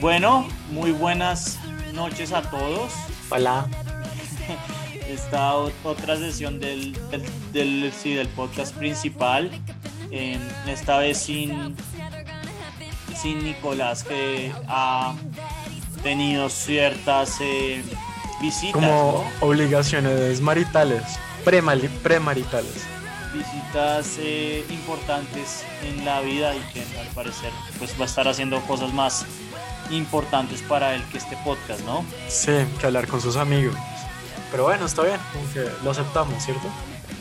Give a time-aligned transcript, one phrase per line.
[0.00, 1.58] Bueno, muy buenas
[1.92, 2.90] noches a todos.
[3.28, 3.66] Hola.
[5.06, 6.96] Esta otra sesión del,
[7.52, 9.50] del, sí, del podcast principal.
[10.66, 11.76] esta vez sin,
[13.14, 15.14] sin Nicolás, que ha
[16.02, 17.82] tenido ciertas eh,
[18.40, 18.72] visitas.
[18.72, 21.02] Como obligaciones maritales,
[21.44, 22.86] premaritales.
[23.34, 28.60] Visitas eh, importantes en la vida y que al parecer pues va a estar haciendo
[28.62, 29.26] cosas más
[29.90, 32.04] importantes para él que este podcast, ¿no?
[32.28, 33.74] Sí, que hablar con sus amigos.
[34.50, 36.68] Pero bueno, está bien, aunque lo aceptamos, ¿cierto?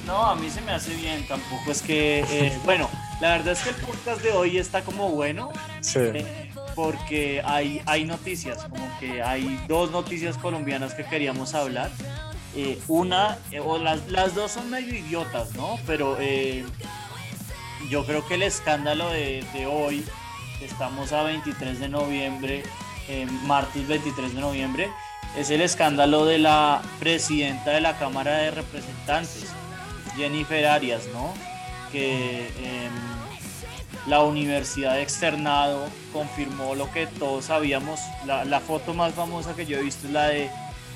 [0.06, 2.90] No, a mí se me hace bien, tampoco es que, eh, bueno,
[3.22, 5.52] la verdad es que el podcast de hoy está como bueno.
[5.82, 6.00] Sí.
[6.00, 11.92] Eh, porque hay, hay noticias, como que hay dos noticias colombianas que queríamos hablar.
[12.56, 15.78] Eh, una, o las, las, dos son medio idiotas, ¿no?
[15.86, 16.18] Pero
[17.90, 20.06] yo creo que el escándalo de, de hoy
[20.62, 22.64] estamos a 23 de noviembre,
[23.46, 24.90] martes 23 de noviembre,
[25.38, 29.46] es el escándalo de la presidenta de la Cámara de Representantes,
[30.16, 31.34] Jennifer Arias, ¿no?
[31.92, 32.92] Que em,
[34.08, 38.00] la Universidad Externado confirmó lo que todos sabíamos.
[38.26, 40.50] La, foto más famosa que yo he visto es la de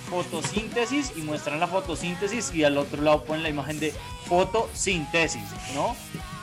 [0.09, 3.93] fotosíntesis y muestran la fotosíntesis y al otro lado ponen la imagen de
[4.25, 5.95] fotosíntesis, ¿no?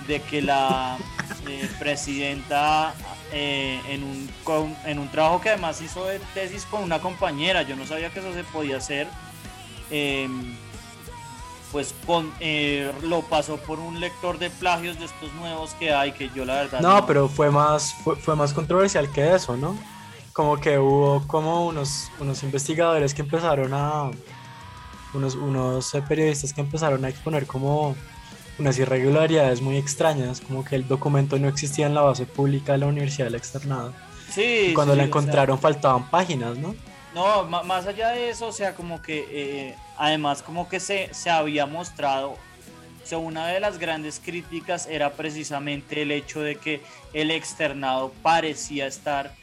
[0.06, 0.98] De que la
[1.46, 2.94] eh, presidenta
[3.32, 7.76] eh, en, un, en un trabajo que además hizo de tesis con una compañera, yo
[7.76, 9.06] no sabía que eso se podía hacer,
[9.90, 10.56] em,
[11.70, 16.10] pues con, eh, lo pasó por un lector de plagios de estos nuevos que hay,
[16.12, 16.80] que yo la verdad...
[16.80, 19.78] No, pero fue más, fue, más controversial que eso, ¿no?
[20.32, 24.10] Como que hubo como unos, unos investigadores que empezaron a...
[25.12, 27.96] Unos, unos periodistas que empezaron a exponer como
[28.60, 32.78] unas irregularidades muy extrañas, como que el documento no existía en la base pública de
[32.78, 33.92] la Universidad del Externado.
[34.30, 34.68] Sí.
[34.70, 36.74] Y cuando la encontraron faltaban páginas, ¿no?
[37.14, 41.28] No, más allá de eso, o sea, como que eh, además como que se, se
[41.28, 46.80] había mostrado, o sea, una de las grandes críticas era precisamente el hecho de que
[47.12, 49.34] el externado parecía estar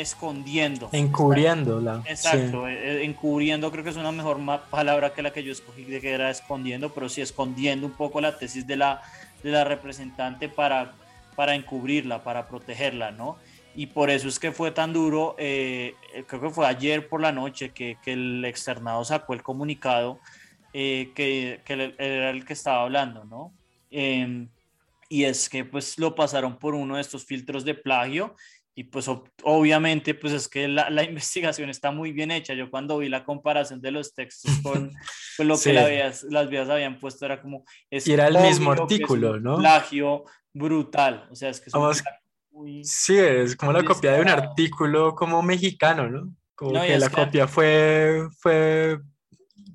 [0.00, 0.88] escondiendo.
[0.92, 2.02] Encubriéndola.
[2.06, 4.38] Exacto, eh, eh, encubriendo creo que es una mejor
[4.70, 8.20] palabra que la que yo escogí, de que era escondiendo, pero sí escondiendo un poco
[8.20, 9.02] la tesis de la,
[9.42, 10.92] de la representante para,
[11.36, 13.36] para encubrirla, para protegerla, ¿no?
[13.76, 15.94] Y por eso es que fue tan duro, eh,
[16.26, 20.20] creo que fue ayer por la noche que, que el externado sacó el comunicado
[20.72, 21.12] que,
[21.64, 23.52] que, era el que estaba hablando, ¿no?
[23.90, 24.48] Em,
[25.08, 28.34] y es que pues lo pasaron por uno de estos filtros de plagio
[28.76, 29.08] y pues
[29.44, 32.54] obviamente pues es que la, la, investigación está muy bien hecha.
[32.54, 34.90] Yo cuando vi la comparación de los textos con,
[35.38, 37.64] lo que las vías habían puesto era como...
[37.90, 39.58] Es y era el mismo artículo, ¿no?
[39.58, 41.28] Plagio brutal.
[41.30, 42.04] O sea, es que es
[42.50, 46.32] muy Sí, es como la copia de un artículo como mexicano, ¿no?
[46.54, 49.00] Como que la copia fue, fue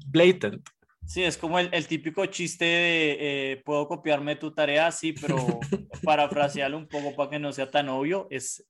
[0.07, 0.61] blatant.
[1.09, 5.37] Sí, es como el, el típico chiste de eh, puedo copiarme tu tarea, sí, pero
[6.03, 8.27] parafrasearlo un poco para que no sea tan obvio.
[8.29, 8.63] Es,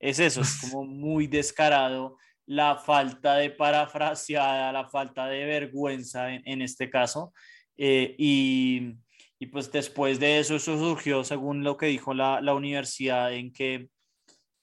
[0.00, 2.16] es eso, es como muy descarado
[2.46, 7.34] la falta de parafraseada, la falta de vergüenza en, en este caso.
[7.76, 8.94] Eh, y,
[9.38, 13.52] y, pues después de eso, eso surgió según lo que dijo la, la universidad, en
[13.52, 13.90] que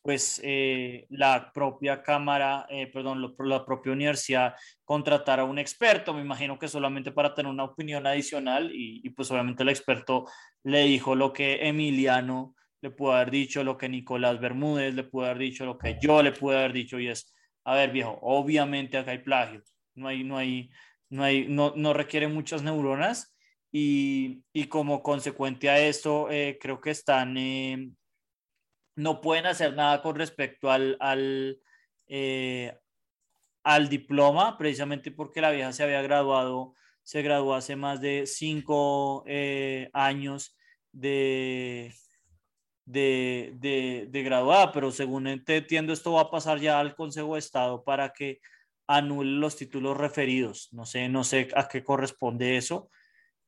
[0.01, 4.55] pues eh, la propia cámara, eh, perdón, la propia universidad
[4.85, 9.29] contratara a un experto, me imagino que solamente para tener una opinión adicional y, pues
[9.31, 10.25] obviamente el experto
[10.63, 15.25] le dijo lo que Emiliano le pudo haber dicho, lo que Nicolás Bermúdez le pudo
[15.25, 18.97] haber dicho, lo que yo le pude haber dicho y es, a ver viejo, obviamente
[18.97, 19.61] acá hay plagio,
[19.95, 20.69] no hay, no hay,
[21.09, 23.35] no hay, no, no requiere muchas neuronas
[23.69, 27.35] y, y como consecuencia a esto eh, creo que están
[28.99, 31.57] no pueden hacer nada con respecto al, al,
[32.07, 32.77] eh,
[33.63, 39.23] al diploma, precisamente porque la vieja se había graduado, se graduó hace más de cinco
[39.25, 40.57] eh, años
[40.91, 41.95] de,
[42.85, 47.39] de, de, de, graduada, pero según entiendo esto va a pasar ya al Consejo de
[47.39, 48.41] Estado para que
[48.85, 50.67] anule los títulos referidos.
[50.73, 52.89] No sé, no sé a qué corresponde eso,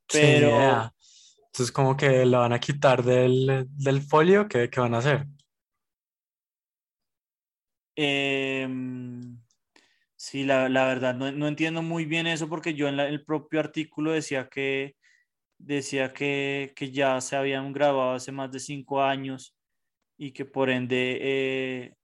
[0.08, 0.94] pero...
[1.48, 5.28] Entonces como que lo van a quitar del, del folio, ¿qué, ¿qué, van a hacer?
[7.96, 9.40] Em,
[10.16, 13.60] sí, la, la verdad, no, no, entiendo muy bien eso porque yo en el propio
[13.60, 14.96] artículo decía que
[15.58, 19.56] decía que, que, ya se habían grabado hace más de cinco años
[20.18, 21.96] y que por ende eh,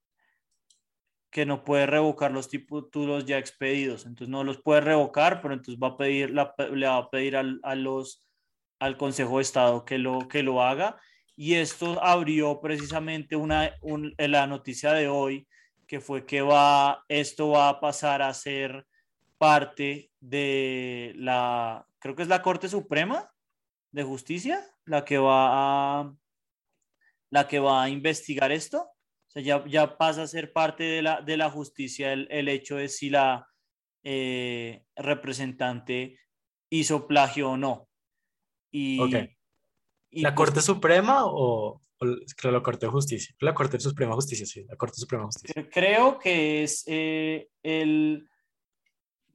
[1.32, 4.06] que no puede revocar los títulos ya expedidos.
[4.06, 7.36] Entonces no los puede revocar, pero entonces va a pedir, la, le va a pedir
[7.36, 8.26] al, a los,
[8.80, 11.00] al Consejo de Estado que lo, que lo haga.
[11.36, 13.72] Y esto abrió precisamente una,
[14.18, 15.48] la noticia de hoy
[15.88, 18.86] que fue que va, esto va a pasar a ser
[19.38, 23.32] parte de la, creo que es la Corte Suprema
[23.92, 26.14] de Justicia, la que va a,
[27.30, 28.82] la que va a investigar esto.
[28.82, 32.50] O sea, ya, ya pasa a ser parte de la, de la justicia el, el
[32.50, 33.48] hecho de si la
[34.04, 36.20] eh, representante
[36.70, 37.90] hizo plagio o no.
[38.72, 39.30] Y, ¿La
[40.10, 43.36] pues Corte Suprema o, creo la Corte de Justicia?
[43.40, 45.70] La Corte Suprema de Justicia, sí, la Corte Suprema de Justicia.
[45.72, 48.28] Creo que es eh, el...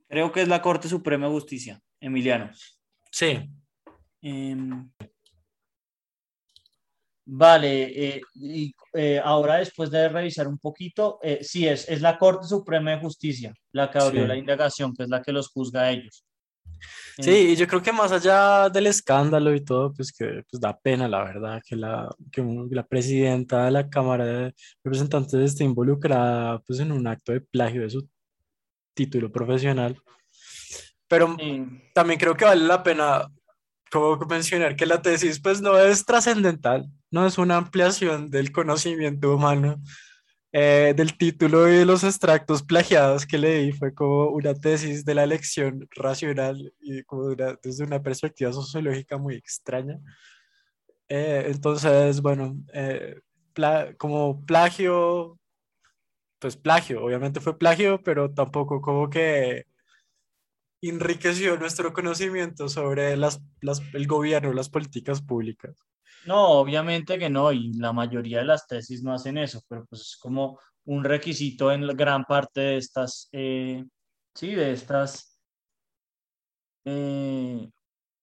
[0.09, 2.51] Creo que es la Corte Suprema de Justicia, Emiliano.
[3.11, 3.51] Sí.
[4.21, 4.91] Em,
[7.25, 12.47] vale, eh, y eh, ahora después de revisar un poquito, sí es, es la Corte
[12.47, 15.91] Suprema de Justicia la que abrió la indagación, que es la que los juzga a
[15.91, 16.27] ellos.
[17.19, 20.79] Sí, y yo creo que más allá del escándalo y todo, pues que pues da
[20.79, 26.59] pena, la verdad, que la, que la presidenta de la Cámara de Representantes esté involucrada
[26.61, 28.09] pues, en un acto de plagio de su
[28.95, 30.01] título profesional.
[31.07, 31.37] Pero
[31.93, 33.27] también creo que vale la pena
[33.91, 39.35] como mencionar que la tesis pues no es trascendental, no es una ampliación del conocimiento
[39.35, 39.83] humano,
[40.53, 45.15] eh, del título y de los extractos plagiados que leí fue como una tesis de
[45.15, 49.99] la elección racional y como desde una perspectiva sociológica muy extraña.
[51.09, 53.21] Eh, entonces, bueno, eh,
[53.99, 55.39] como plagio,
[56.39, 59.67] pues plagio, obviamente fue plagio, pero tampoco como que
[60.83, 65.77] enriqueció nuestro conocimiento sobre las, las, el gobierno, las políticas públicas.
[66.27, 70.03] No, obviamente que no, y la mayoría de las tesis no hacen eso, pero pues
[70.03, 73.85] es como un requisito en gran parte de estas, eh,
[74.35, 75.39] sí, de estas,
[76.85, 77.69] eh,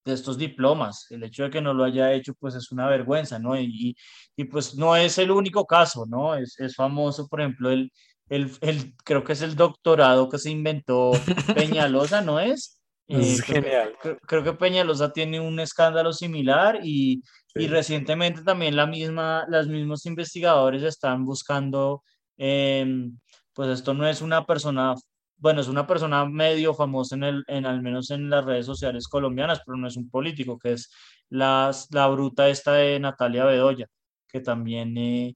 [0.06, 1.08] de estos diplomas.
[1.10, 3.60] El hecho de que no lo haya hecho, pues es una vergüenza, ¿no?
[3.60, 3.96] Y,
[4.36, 6.36] y pues no es el único caso, ¿no?
[6.36, 7.92] Es, es famoso, por ejemplo, el,
[8.30, 11.12] el, el, creo que es el doctorado que se inventó
[11.56, 12.80] Peñalosa, ¿no es?
[13.08, 13.96] es eh, genial.
[14.28, 17.24] creo, que Peñalosa tiene un escándalo similar y,
[17.56, 22.04] y recientemente también la misma, los mismos investigadores están buscando,
[22.38, 23.18] em,
[23.54, 24.96] pues esto no es una persona,
[25.38, 29.08] bueno, es una persona medio famosa en, el, en al menos en las redes sociales
[29.08, 30.92] colombianas, pero no es un político, que es
[31.30, 33.88] la, la bruta esta de Natalia Bedoya,
[34.28, 35.36] que también eh,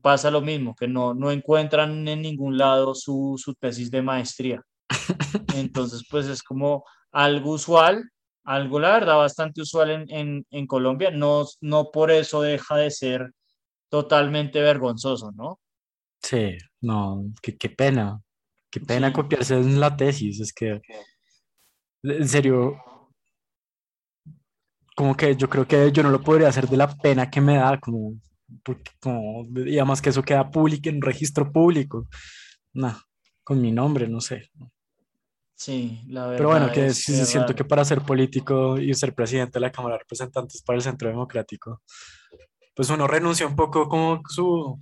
[0.00, 4.62] pasa lo mismo, que no, no encuentran en ningún lado su, su tesis de maestría.
[5.56, 8.10] Entonces, pues es como algo usual,
[8.44, 12.90] algo la verdad bastante usual en, en, en, Colombia, no, no por eso deja de
[12.90, 13.32] ser
[13.88, 15.60] totalmente vergonzoso, ¿no?
[16.22, 18.20] Sí, no, qué, qué pena,
[18.70, 20.80] qué pena copiarse en la tesis, es que,
[22.02, 22.76] en serio,
[24.96, 27.56] como que yo creo que yo no lo podría hacer de la pena que me
[27.56, 28.14] da, como,
[28.62, 32.08] porque, como, y además que eso queda público, en registro público,
[32.72, 32.96] no,
[33.44, 34.50] con mi nombre, no sé.
[35.64, 36.38] Sí, la verdad.
[36.38, 39.94] Pero bueno, que sí, siento que para ser político y ser presidente de la Cámara
[39.94, 41.82] de Representantes para el Centro Democrático,
[42.74, 44.76] pues uno renuncia un poco como su,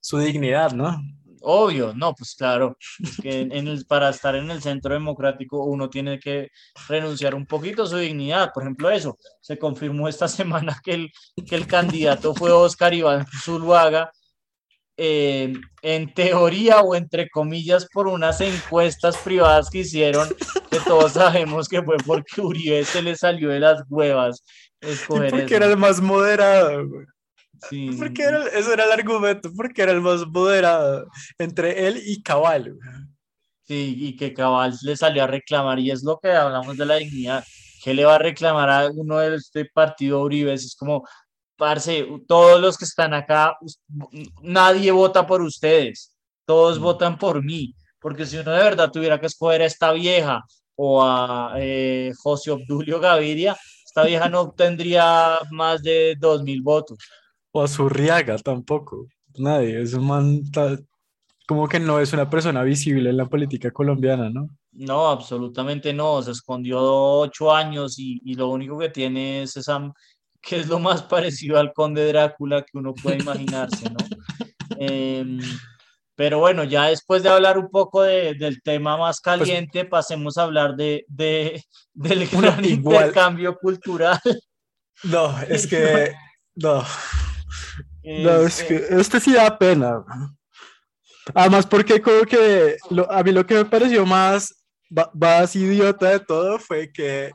[0.00, 0.96] su dignidad, ¿no?
[1.40, 2.76] Obvio, no, pues claro,
[3.20, 6.50] que en el, para estar en el centro democrático uno tiene que
[6.86, 8.52] renunciar un poquito a su dignidad.
[8.54, 11.12] Por ejemplo, eso, se confirmó esta semana que el,
[11.44, 14.12] que el candidato fue Oscar Iván Zuluaga,
[15.04, 20.28] eh, en teoría o entre comillas por unas encuestas privadas que hicieron,
[20.70, 24.44] que todos sabemos que fue porque Uribe se le salió de las huevas.
[25.08, 26.86] porque era el más moderado,
[27.68, 27.90] Sí.
[27.98, 31.06] Porque era, eso era el argumento, porque era el más moderado
[31.38, 32.76] entre él y Cabal.
[33.64, 36.96] Sí, y que Cabal le salió a reclamar, y es lo que hablamos de la
[36.96, 37.44] dignidad.
[37.82, 40.52] ¿Qué le va a reclamar a uno de este partido Uribe?
[40.52, 41.04] Es como,
[41.62, 43.56] parce, todos los que están acá,
[44.42, 46.12] nadie vota por ustedes,
[46.44, 46.82] todos mm.
[46.82, 50.42] votan por mí, porque si uno de verdad tuviera que escoger a esta vieja
[50.74, 56.98] o a eh, José Obdulio Gaviria, esta vieja no obtendría más de dos mil votos.
[57.52, 60.42] O a Zurriaga tampoco, nadie, es un man
[61.46, 64.48] como que no es una persona visible en la política colombiana, ¿no?
[64.72, 69.92] No, absolutamente no, se escondió ocho años y, y lo único que tiene es esa
[70.42, 73.96] que es lo más parecido al conde Drácula que uno puede imaginarse, ¿no?
[74.78, 75.38] Em,
[76.16, 80.36] pero bueno, ya después de hablar un poco de, del tema más pues caliente, pasemos
[80.36, 84.18] a hablar de, de del gran intercambio cultural.
[85.04, 86.14] No, es que,
[86.54, 86.82] no,
[88.02, 90.04] no, es que este sí da pena.
[91.34, 92.76] Además, porque como que
[93.08, 94.54] a mí lo que me pareció más,
[95.12, 97.30] más idiota de todo fue que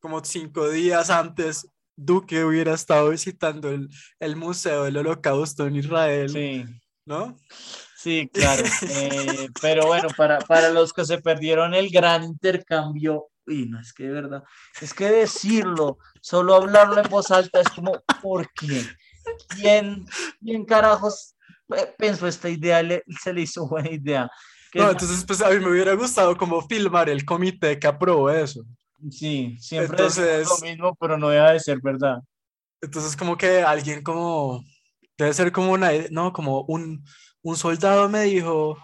[0.00, 1.66] como cinco días antes
[2.04, 3.88] Duque hubiera estado visitando el,
[4.20, 6.64] el Museo del Holocausto en Israel, sí.
[7.04, 7.36] ¿no?
[7.96, 8.64] Sí, claro.
[8.88, 13.92] Eh, pero bueno, para, para los que se perdieron el gran intercambio, y no es
[13.92, 14.42] que de verdad,
[14.80, 18.84] es que decirlo, solo hablarlo en voz alta es como, ¿por qué?
[19.48, 20.04] ¿Quién,
[20.40, 21.36] quién carajos
[21.96, 22.82] pensó esta idea?
[23.22, 24.28] se le hizo buena idea.
[24.74, 28.64] No, entonces pues a mí me hubiera gustado como filmar el comité que aprobó eso.
[29.10, 32.22] Sí, siempre es lo mismo, pero no deja de ser verdad.
[32.80, 34.64] Entonces como que alguien como,
[35.16, 37.04] debe ser como una, no, como un,
[37.42, 38.76] un soldado me dijo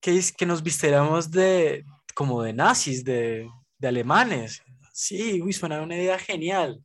[0.00, 1.84] que, que nos vistiéramos de,
[2.14, 4.62] como de nazis, de, de alemanes.
[4.92, 6.82] Sí, uy, suena una idea genial.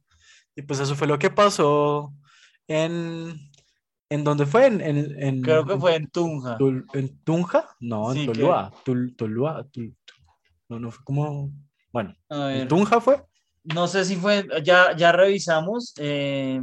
[0.56, 2.14] Y pues eso fue lo que pasó
[2.68, 3.40] en,
[4.10, 4.68] ¿En dónde fue?
[4.68, 6.58] En, en, Creo que fue en Tunja.
[6.94, 7.76] ¿En Tunja?
[7.80, 8.72] No, en Tolua.
[9.18, 9.68] Tolua.
[10.70, 11.52] no, no fue como.
[11.96, 13.24] Bueno, ¿en Tunja fue?
[13.64, 14.46] No sé si fue.
[14.66, 15.94] Ya, ya revisamos.
[15.96, 16.62] Eh,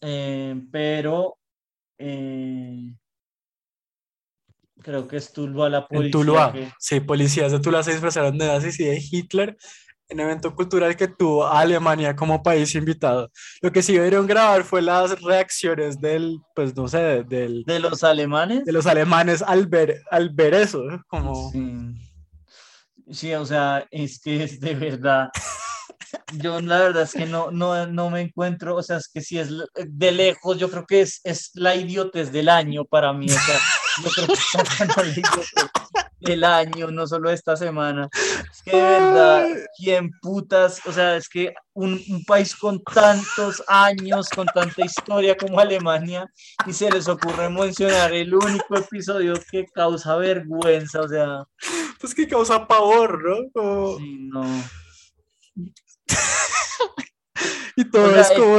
[0.00, 1.36] eh, pero.
[1.98, 2.94] Eh,
[4.80, 6.06] creo que es Tuluá la policía.
[6.06, 9.58] En Tuluá, sí, policías de Tuluá se disfrazaron de nazis y de Hitler
[10.08, 13.30] en evento cultural que tuvo Alemania como país invitado.
[13.60, 17.62] Lo que sí debieron grabar fue las reacciones del, pues no sé, del...
[17.64, 18.64] De los alemanes.
[18.64, 21.50] De los alemanes al ver, al ver eso, como...
[21.50, 21.87] Sí.
[23.34, 25.28] O sea, es que es de verdad...
[26.34, 29.38] Yo la verdad es que no, no, no me encuentro, o sea, es que si
[29.38, 33.38] es de lejos, yo creo que es, es la idiotez del año para mí, o
[33.38, 33.58] sea,
[34.04, 35.02] yo creo que está
[36.20, 38.08] el año, no solo esta semana.
[38.12, 40.80] Es que de verdad, ¿quién putas?
[40.86, 46.26] O sea, es que un, un, país con tantos años, con tanta historia como Alemania,
[46.66, 51.44] y se les ocurre mencionar el único episodio que causa vergüenza, o sea.
[52.00, 53.98] Pues que causa pavor, ¿no?
[53.98, 54.44] Sí, no.
[57.76, 58.58] y todo es como,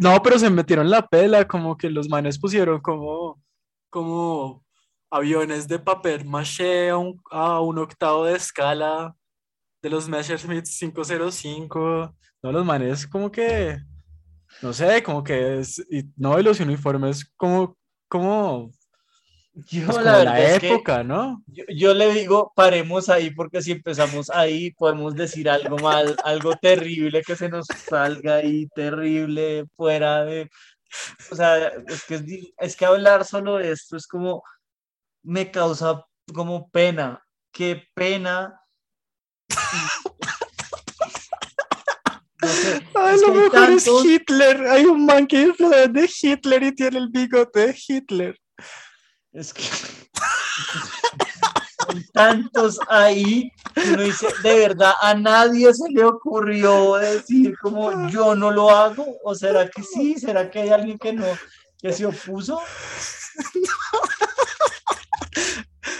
[0.00, 3.40] no, pero se metieron la pela, como que los manes pusieron como,
[3.90, 4.64] como
[5.10, 9.14] aviones de papel maché a un, a un octavo de escala
[9.82, 12.14] de los Messerschmitt 505.
[12.42, 13.78] No, los manes como que,
[14.62, 17.76] no sé, como que es, y, no, y los uniformes como,
[18.08, 18.70] como,
[19.66, 21.42] yo, pues la, época, ¿no?
[21.46, 26.54] Yo, yo, le digo, paremos ahí porque si empezamos ahí podemos decir algo mal, algo
[26.56, 30.48] terrible que se nos salga ahí, terrible, fuera de...
[31.30, 34.42] O sea, es que, es que hablar solo de esto es como
[35.22, 37.22] me causa como pena.
[37.52, 38.60] Qué pena.
[42.94, 44.66] a lo mejor es Hitler.
[44.68, 48.38] Hay un man que es de Hitler y tiene el bigote de Hitler.
[49.32, 49.62] Es que
[51.88, 53.52] hay tantos ahí
[53.86, 59.18] uno dice, de verdad, a nadie se le ocurrió decir como yo no lo hago,
[59.22, 61.26] o será que sí, será que hay alguien que no,
[61.80, 62.60] que se opuso.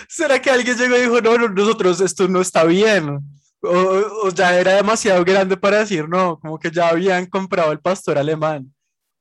[0.09, 3.21] ¿Será que alguien llegó y dijo, no, nosotros esto no está bien?
[3.61, 8.19] O, ya era demasiado grande para decir no, como que ya habían comprado el pastor
[8.19, 8.73] alemán.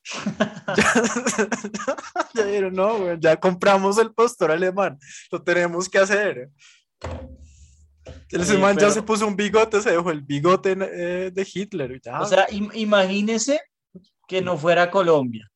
[2.34, 4.98] ya, dijeron, no, ya compramos el pastor alemán,
[5.32, 6.50] lo tenemos que hacer.
[8.30, 12.02] El alemán ya se puso un bigote, se dejó el bigote eh, de Hitler.
[12.20, 13.60] O sea, imagínese
[14.28, 15.50] que no fuera Colombia,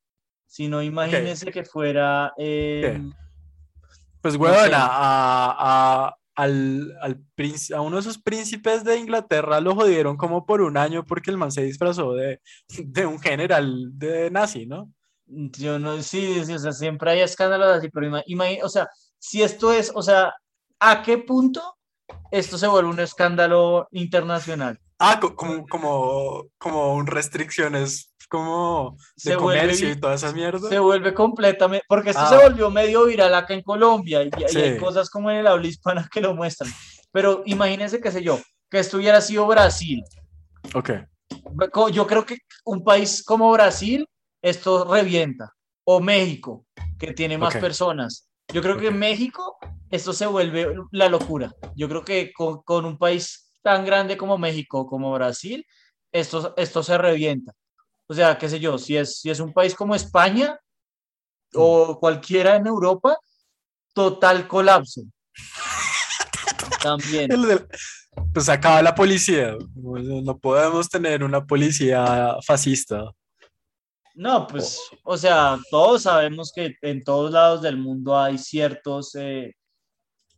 [0.48, 2.34] sino imagínese que fuera...
[2.38, 3.02] Eh,
[4.22, 6.98] pues, weón, a, al,
[7.74, 11.38] a uno de esos príncipes de Inglaterra lo jodieron como por un año porque el
[11.38, 12.42] man se disfrazó de,
[12.86, 14.92] de un general de nazi, ¿no?
[15.26, 19.42] Yo no, sí, sí, o sea, siempre hay escándalos así, pero imagínate, o sea, si
[19.42, 20.34] esto es, o sea,
[20.80, 21.78] ¿a qué punto
[22.32, 24.78] esto se vuelve un escándalo internacional?
[25.00, 30.70] Ah, como, como, como restricciones como de comercio y todas esas mierdas.
[30.70, 32.48] Se vuelve completamente, porque esto se ah.
[32.48, 36.22] volvió medio viral acá en Colombia y, hay cosas como en el habla hispana que
[36.22, 36.72] lo muestran.
[37.12, 40.02] Pero imagínense, qué sé yo, que esto hubiera sido Brasil.
[40.74, 40.92] Ok.
[41.92, 44.08] Yo creo que un país como Brasil,
[44.42, 45.52] esto revienta.
[45.84, 46.66] O México,
[46.98, 48.30] que tiene más personas.
[48.54, 49.58] Yo creo que en México
[49.90, 51.52] esto se vuelve la locura.
[51.76, 55.66] Yo creo que con, con un país tan grande como México, como Brasil,
[56.14, 57.54] esto, esto se revienta.
[58.12, 60.60] O sea, qué sé yo, si es, si es un país como España
[61.54, 63.18] o cualquiera en Europa,
[63.94, 65.04] total colapso.
[66.84, 67.30] También.
[68.34, 69.56] Pues acaba la policía.
[69.76, 73.10] No podemos tener una policía fascista.
[74.14, 79.56] No, pues, o sea, todos sabemos que en todos lados del mundo hay ciertos eh,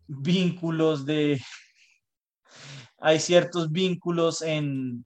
[0.05, 1.41] vínculos de,
[2.99, 5.03] hay ciertos vínculos en,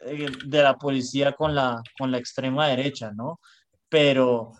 [0.00, 3.40] de la policía con la, con la extrema derecha, ¿no?
[3.88, 4.52] Pero,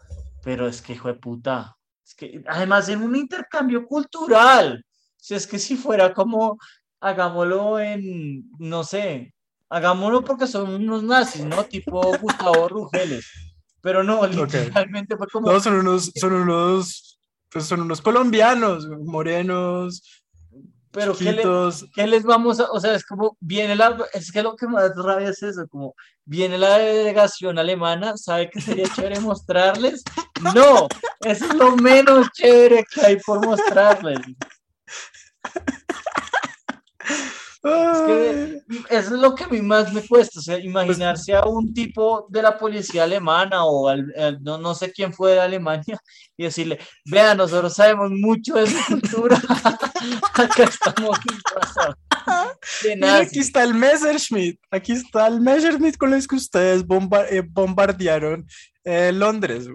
[0.43, 4.85] pero es que, hijo de puta, es que, además, en un intercambio cultural.
[5.17, 6.59] Si es que si fuera como,
[7.01, 9.35] hagámoslo en, no sé,
[9.69, 11.65] hagámoslo porque son unos nazis, ¿no?
[11.65, 13.27] Tipo Gustavo Rugeles.
[13.81, 15.51] Pero no, literalmente fue como...
[15.51, 20.26] No, son unos, son unos, pues son unos colombianos, morenos,
[20.97, 24.67] pero ¿qué, les vamos a, o sea, es como viene la, es que lo que
[24.67, 30.03] más rabia es eso, como viene la delegación alemana, ¿sabe que sería chévere mostrarles?
[30.55, 30.89] No,
[31.21, 34.21] eso es lo menos chévere que hay por mostrarles.
[37.67, 41.73] Es que es lo que a mí más me cuesta, o sea, imaginarse a un
[41.75, 43.95] tipo de la policía alemana o
[44.41, 45.99] no, no, sé quién fue de Alemania
[46.37, 49.37] y decirle, vean, nosotros sabemos mucho de su cultura,
[50.35, 51.19] acá estamos
[53.21, 56.85] aquí está el Messerschmitt, aquí está el Messerschmitt con los que ustedes
[57.31, 58.47] eh, bombardearon
[58.85, 59.69] eh, Londres,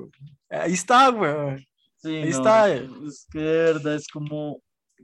[0.50, 1.68] ahí está, güey.
[2.04, 2.74] ahí está.
[2.74, 4.62] Es que de verdad es como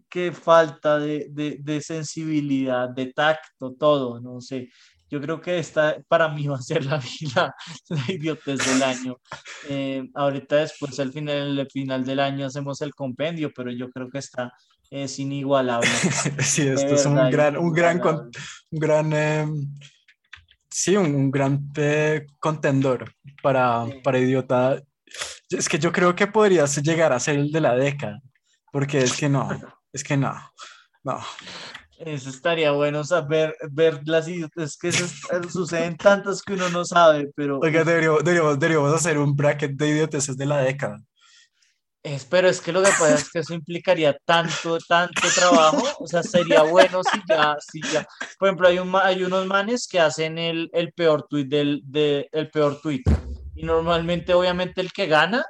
[0.10, 4.70] qué falta de, de, sensibilidad, de tacto, todo, no sé.
[5.10, 7.56] Yo creo que esta para mí va a ser la, vida
[7.90, 9.18] la idiotez del año.
[9.70, 14.10] Eh, ahorita después, al final, el final del año, hacemos el compendio, pero yo creo
[14.10, 14.54] que está
[14.90, 15.88] es inigualable.
[16.40, 19.76] sí, esto es un gran, un gran, un gran, em,
[20.70, 24.82] sí, un, gran eh, contendor para, para idiota.
[25.50, 28.22] Es que yo creo que podría llegar a ser el de la década,
[28.72, 29.48] porque es que no,
[29.98, 30.34] es que no,
[31.04, 31.20] no.
[31.98, 37.60] Eso estaría bueno saber, ver las es que suceden tantas que uno no sabe, pero...
[37.60, 41.02] Oiga, deberíamos, deberíamos, hacer un bracket de idioteces de la década.
[42.04, 46.08] Es, pero es que lo que pasa es que eso implicaría tanto, tanto trabajo, o
[46.08, 48.08] sea, sería bueno si ya, si ya,
[48.38, 52.30] por ejemplo, hay, un, hay unos manes que hacen el, el peor tweet del, de,
[52.32, 53.02] el peor tweet,
[53.56, 55.44] y normalmente, obviamente, el que gana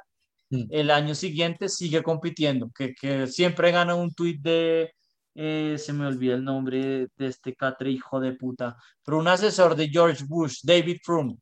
[0.50, 0.64] Mm.
[0.70, 4.92] el año siguiente sigue compitiendo, que, que siempre gana un tuit de,
[5.34, 9.76] eh, se me olvida el nombre de este catre hijo de puta, pero un asesor
[9.76, 11.38] de George Bush, David Frum,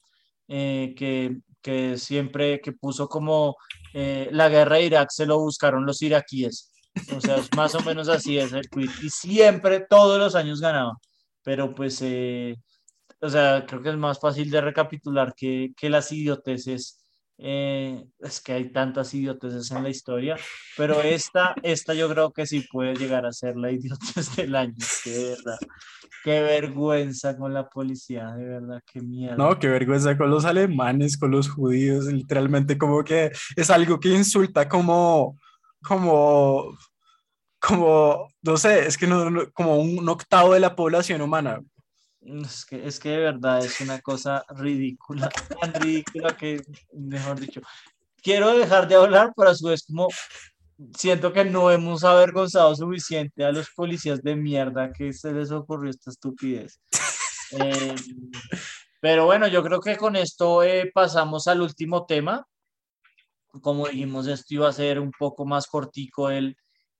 [0.49, 3.57] eh, que, que, siempre, que puso como
[3.95, 6.73] eh, la guerra de Irak se lo buscaron los iraquíes.
[7.16, 8.90] O sea, es más o menos así es el tweet.
[9.03, 10.92] Y siempre, todos los años ganaba.
[11.42, 12.03] Pero pues,
[13.21, 17.06] o sea, creo que es más fácil de recapitular que, que las idioteces
[17.38, 20.37] eh, es que hay tantas idioteces en la historia,
[20.77, 24.75] pero esta, esta yo creo que sí puede llegar a ser la idiotez del año,
[25.05, 25.59] verdad.
[26.25, 29.37] Qué vergüenza con la policía, de verdad, qué mierda.
[29.37, 34.09] No, qué vergüenza con los alemanes, con los judíos, literalmente como que es algo que
[34.09, 35.38] insulta como,
[35.83, 36.77] como,
[37.61, 41.61] como, no sé, es que no, como un octavo de la población humana.
[42.27, 45.29] Es que, es que de verdad es una cosa ridícula,
[45.61, 46.61] tan ridícula que,
[46.93, 47.61] mejor dicho,
[48.21, 50.09] quiero dejar de hablar, pero a su vez como
[50.97, 55.91] siento que no hemos avergonzado suficiente a los policías de mierda que se les ocurrió
[55.91, 56.81] esta estupidez.
[57.53, 57.95] Eh,
[59.01, 62.45] pero bueno, yo creo que con esto eh, pasamos al último tema.
[63.62, 66.57] Como dijimos, esto iba a ser un poco más cortico el,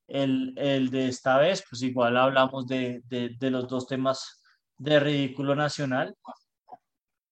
[0.07, 4.41] el, el de esta vez, pues igual hablamos de, de, de los dos temas
[4.79, 6.15] de ridículo nacional.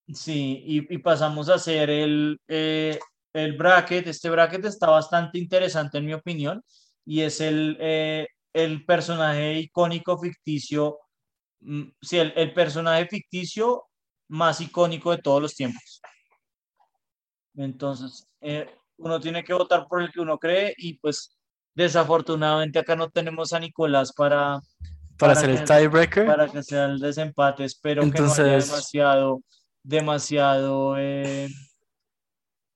[0.09, 2.99] Sí, y, pasamos a hacer el, eh,
[3.33, 4.07] el bracket.
[4.07, 6.63] Este bracket está bastante interesante en mi opinión
[7.07, 10.99] y es el, eh, el personaje icónico ficticio,
[11.61, 13.85] mm, sí, el, personaje ficticio
[14.29, 16.01] más icónico de todos los tiempos.
[17.57, 18.67] Entonces, eh,
[18.99, 21.37] uno tiene que votar por el que uno cree y pues
[21.75, 24.61] desafortunadamente acá no tenemos a Nicolás para,
[25.18, 26.27] para, hacer el tiebreaker.
[26.27, 27.64] Para que sea el desempate.
[27.64, 28.37] Espero Entonces...
[28.37, 29.42] que no haya demasiado,
[29.83, 31.48] demasiado, eh,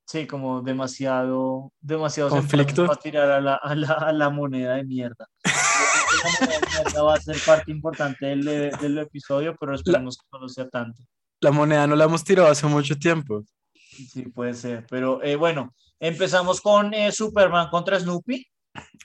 [0.06, 4.84] sí, como demasiado, demasiado conflicto para tirar a la, a, la, a la, moneda de
[4.84, 5.26] mierda.
[7.04, 11.02] va a ser parte importante del, del episodio, pero esperemos que no lo sea tanto.
[11.40, 13.44] La moneda no la hemos tirado hace mucho tiempo.
[13.76, 18.46] Sí, puede ser, pero eh, bueno, empezamos con eh, Superman contra Snoopy.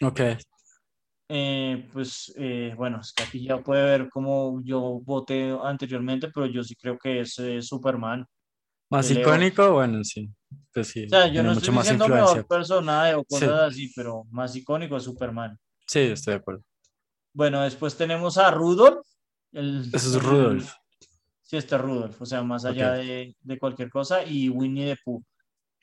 [0.02, 0.22] Ok.
[1.30, 6.46] Eh, pues eh, bueno, es que aquí ya puede ver cómo yo voté anteriormente, pero
[6.46, 8.26] yo sí creo que es eh, Superman.
[8.90, 10.30] Más icónico, bueno, sí.
[10.74, 11.06] Pues sí.
[11.06, 15.04] O sea, yo no estoy diciendo mejor personaje o cosas así, pero más icónico es
[15.04, 15.58] Superman.
[15.88, 16.64] Sí, estoy de acuerdo.
[17.34, 19.06] Bueno, después tenemos a Rudolph.
[19.52, 20.70] El, Eso es Rudolph.
[21.42, 25.02] sí, este es Rudolph, o sea, más allá de, de, cualquier cosa, y Winnie the
[25.04, 25.24] Pooh.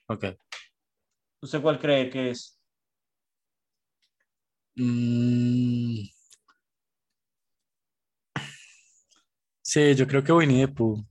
[0.07, 0.26] Ok.
[1.42, 2.60] ¿Usted cuál cree que es?
[4.76, 6.02] Mm.
[9.62, 11.04] Sí, yo creo que Winnie the Pooh.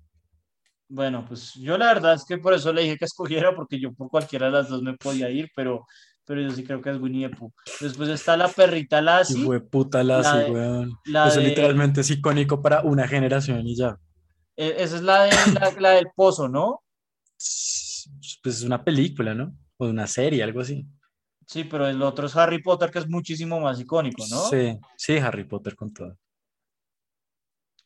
[0.89, 3.93] Bueno, pues yo la verdad es que por eso le dije que escogiera, porque yo
[3.93, 5.85] por cualquiera de las dos me podía ir, pero
[6.25, 7.51] pero yo sí creo que es Winnie the Pooh.
[7.81, 9.43] Después está la perrita Lassie.
[9.43, 10.91] Fue puta Lassie, weón.
[11.05, 13.97] Eso literalmente es icónico para una generación y ya.
[14.55, 15.31] E, esa es la, de,
[15.79, 16.83] la, del pozo, ¿no?
[18.43, 19.55] Pues es una película, ¿no?
[19.77, 20.85] O una serie, algo así.
[21.49, 24.37] Sí, pero el otro es Harry Potter, que es muchísimo más icónico, ¿no?
[24.49, 26.15] Sí, sí, Harry Potter con todo.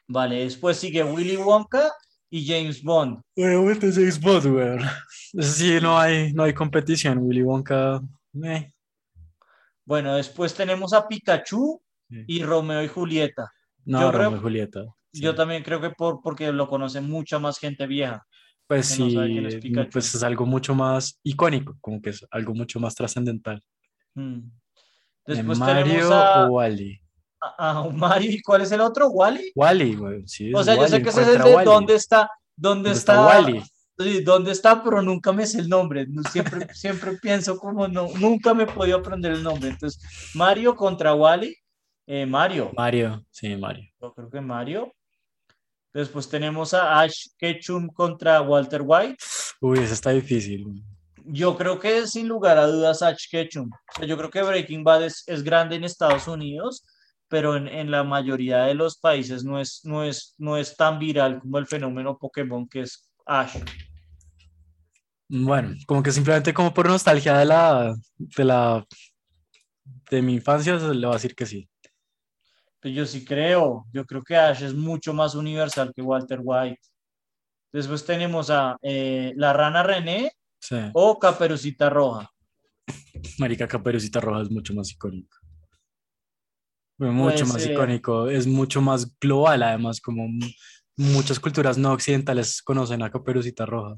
[0.06, 1.89] Vale, después sigue Willy Wonka
[2.30, 3.21] y James Bond.
[3.38, 4.82] Obviamente James Bond, weón.
[5.39, 7.19] Sí, no hay, no hay competición.
[7.19, 8.02] Willy Wonka.
[8.43, 8.73] Eh.
[9.86, 13.49] Bueno, después tenemos a Pikachu y Romeo y Julieta.
[13.86, 14.84] No, Romeo y Julieta.
[15.13, 18.28] Yo también creo que por, porque lo conoce mucha más gente vieja.
[18.67, 19.15] Pues sí,
[19.91, 23.62] pues es algo mucho más icónico, como que es algo mucho más trascendental.
[24.15, 24.39] Mm.
[25.26, 26.99] Después Mario o Wally.
[27.58, 29.10] Ah, Mario, ¿y cuál es el otro?
[29.10, 29.52] ¿Wally?
[29.56, 30.28] Wally, güey.
[30.28, 33.62] Sí, o sea, yo sé que ese es el de dónde está, dónde, está, Wally.
[34.23, 34.82] ¿Dónde está?
[34.82, 36.08] Pero nunca me sé el nombre.
[36.32, 39.69] Siempre, siempre pienso como no, nunca me he podido aprender el nombre.
[39.69, 40.02] Entonces,
[40.36, 41.56] Mario contra Wally.
[42.06, 42.71] Eh, Mario.
[42.76, 43.89] Mario, sí, Mario.
[44.02, 44.93] Yo creo que Mario.
[45.93, 49.17] Después tenemos a Ash Ketchum contra Walter White.
[49.62, 50.84] Uy, eso está difícil.
[51.25, 53.69] Yo creo que sin lugar a dudas Ash Ketchum.
[54.06, 56.84] yo creo que Breaking Bad es, grande en Estados Unidos,
[57.27, 61.39] pero en, la mayoría de los países no es, no, es, no es tan viral
[61.39, 63.60] como el fenómeno Pokémon que es Ash.
[65.29, 68.86] Bueno, como que simplemente como por nostalgia de la, de la,
[70.10, 71.69] de mi infancia, le voy a decir que sí.
[72.84, 76.82] Pues yo sí creo, yo creo que Ash es mucho más universal que Walter White.
[77.72, 80.34] Después tenemos a eh, la rana René
[80.91, 82.30] o Caperucita Roja.
[83.39, 85.38] Marica, Caperucita Roja es mucho más icónico.
[86.98, 90.28] Mucho más icónico, es mucho más global, además, como
[90.98, 93.98] muchas culturas no occidentales conocen a Caperucita Roja.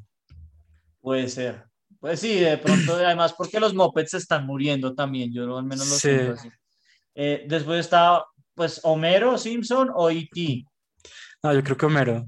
[1.01, 1.65] Puede ser.
[1.99, 5.89] Pues sí, de pronto, además, porque los mopeds se están muriendo también, yo al menos
[5.89, 6.09] lo sí.
[6.11, 6.49] así.
[7.15, 8.23] Eh, después está
[8.55, 10.65] pues Homero Simpson o E.T.
[11.43, 12.25] No, yo creo que Homero.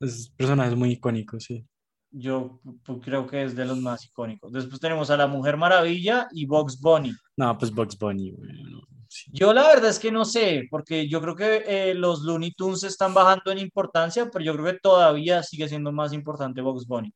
[0.00, 1.64] Es un personaje muy icónico, sí.
[2.10, 2.60] Yo
[3.02, 4.52] creo que es de los más icónicos.
[4.52, 7.12] Después tenemos a la Mujer Maravilla y Bugs Bunny.
[7.36, 8.34] No, pues Bugs Bunny.
[9.32, 12.82] Yo la verdad es que no sé, porque yo creo que eh, los Looney Tunes
[12.84, 17.12] están bajando en importancia, pero yo creo que todavía sigue siendo más importante Bugs Bunny.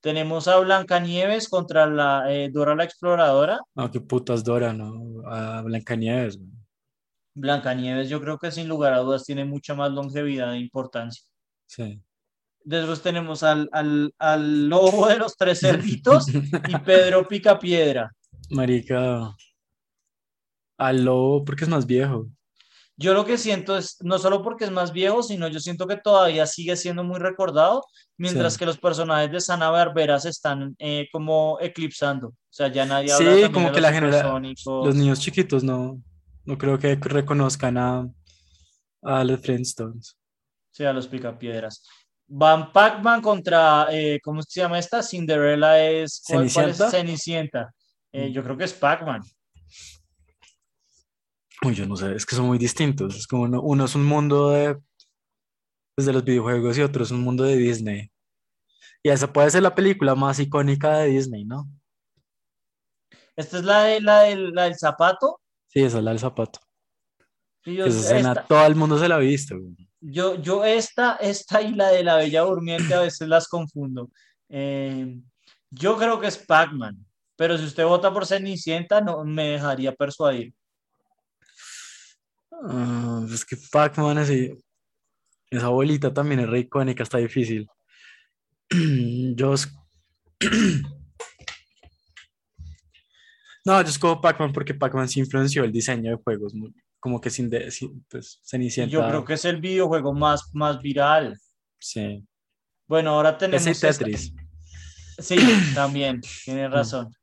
[0.00, 3.60] Tenemos a Blancanieves contra la eh, Dora la Exploradora.
[3.74, 5.22] No, qué putas Dora, ¿no?
[5.26, 6.38] A Blancanieves.
[7.34, 11.22] Blancanieves yo creo que sin lugar a dudas tiene mucha más longevidad e importancia.
[11.66, 12.00] Sí.
[12.64, 18.10] Después tenemos al, al, lobo de los tres cerditos y Pedro Picapiedra.
[18.50, 19.34] Marica,
[20.78, 22.28] al lobo porque es más viejo.
[22.96, 25.96] Yo lo que siento es, no solo porque es más viejo, sino yo siento que
[25.96, 27.84] todavía sigue siendo muy recordado,
[28.16, 32.28] mientras que los personajes de Sana Barbera se están eh, como eclipsando.
[32.28, 36.00] O sea, ya nadie habla Sí, como que la generación, los niños chiquitos no,
[36.46, 38.08] no creo que reconozcan a,
[39.02, 40.18] a los Flintstones.
[40.70, 41.86] Sí, a los picapiedras.
[42.26, 45.02] Van Pac-Man contra, eh, ¿cómo se llama esta?
[45.02, 46.22] Cinderella es.
[46.24, 46.90] ¿Cenicienta?
[46.90, 47.74] Cenicienta.
[48.12, 49.22] Eh, yo creo que es Pac-Man.
[51.62, 53.16] Uy, yo no sé, es que son muy distintos.
[53.16, 54.76] Es como uno, es un mundo de,
[55.94, 58.10] pues, de los videojuegos y otro es un mundo de Disney.
[59.02, 61.68] Y esa puede ser la película más icónica de Disney, ¿no?
[63.36, 65.40] Esta es la, de, la, la del zapato.
[65.74, 66.60] Sí, esa es la del zapato.
[67.64, 69.56] esa escena todo el mundo se la ha visto.
[70.00, 74.10] Yo, yo esta, esta y la de la Bella Durmiente a veces las confundo.
[74.48, 75.18] Eh,
[75.70, 80.54] yo creo que es Pac-Man, pero si usted vota por Cenicienta, no me dejaría persuadir.
[82.50, 84.56] Uh, es que Pac-Man así,
[85.50, 87.66] esa abuelita también es re icónica, está difícil.
[89.34, 89.54] yo
[93.64, 96.52] No, yo escojo Pac-Man porque Pac-Man sí influenció el diseño de juegos,
[97.00, 97.72] como que sin, de,
[98.10, 98.92] pues, Cenicienta.
[98.92, 101.38] Yo creo que es el videojuego más, más viral.
[101.78, 102.22] Sí.
[102.86, 103.66] Bueno, ahora tenemos.
[103.66, 104.34] Ese Tetris.
[105.18, 105.38] Sí,
[105.74, 106.72] también, tienes mm.
[106.72, 107.14] razón.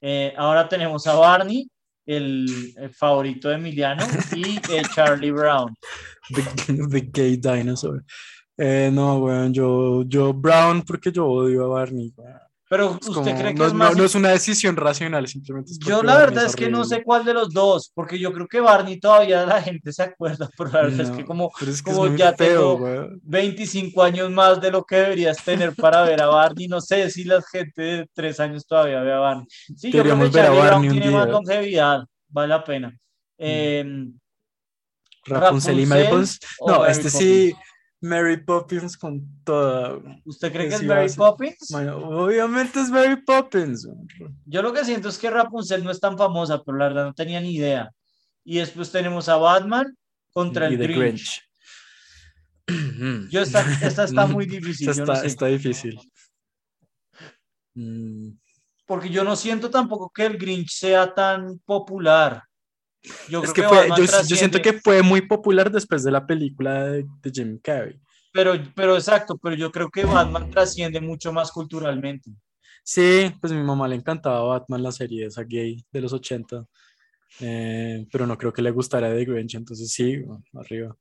[0.00, 1.68] Eh, ahora tenemos a Barney,
[2.06, 4.04] el, favorito de Emiliano,
[4.36, 4.60] y
[4.94, 5.74] Charlie Brown.
[6.90, 8.04] The, Gay Dinosaur.
[8.56, 12.12] Eh, no, bueno, yo, yo Brown porque yo odio a Barney.
[12.68, 13.96] Pero usted cree que no, es más...
[13.96, 17.24] no, es una decisión racional, simplemente es Yo la verdad es, que no sé cuál
[17.24, 20.82] de los dos, porque yo creo que Barney todavía la gente se acuerda, pero la
[20.82, 21.50] verdad es que como,
[21.84, 26.68] como ya tengo 25 años más de lo que deberías tener para ver a Barney,
[26.68, 29.46] no sé si la gente de 3 años todavía ve a Barney.
[29.48, 32.98] Sí, yo creo que Charlie Brown tiene más longevidad, vale la pena.
[33.38, 34.08] Eh,
[35.24, 36.08] Rapunzel, y Mary
[36.66, 37.54] No, este sí,
[38.00, 39.98] Mary Poppins con toda.
[40.24, 41.68] ¿Usted cree que es Mary Poppins?
[41.70, 43.88] Bueno, obviamente es Mary Poppins.
[44.46, 47.14] Yo lo que siento es que Rapunzel no es tan famosa, pero la verdad no
[47.14, 47.90] tenía ni idea.
[48.44, 49.96] Y después tenemos a Batman
[50.32, 51.42] contra y el Grinch.
[52.66, 53.30] Grinch.
[53.30, 54.88] Yo esta, esta está muy difícil.
[54.90, 55.26] Esta no sé.
[55.26, 55.98] está difícil.
[57.74, 58.30] Mm,
[58.86, 62.42] Porque yo no siento tampoco que el Grinch sea tan popular.
[63.28, 66.04] Yo Es creo que que fue, Batman yo, yo siento que fue muy popular después
[66.04, 68.00] de la película de, de Jim Carrey.
[68.32, 72.30] Pero, pero exacto, pero yo creo que Batman trasciende mucho más culturalmente.
[72.84, 76.64] Sí, pues mi mamá le encantaba Batman, la serie esa gay de los 80,
[77.40, 80.96] eh, pero no creo que le gustara The Grinch, entonces sí, bueno, arriba,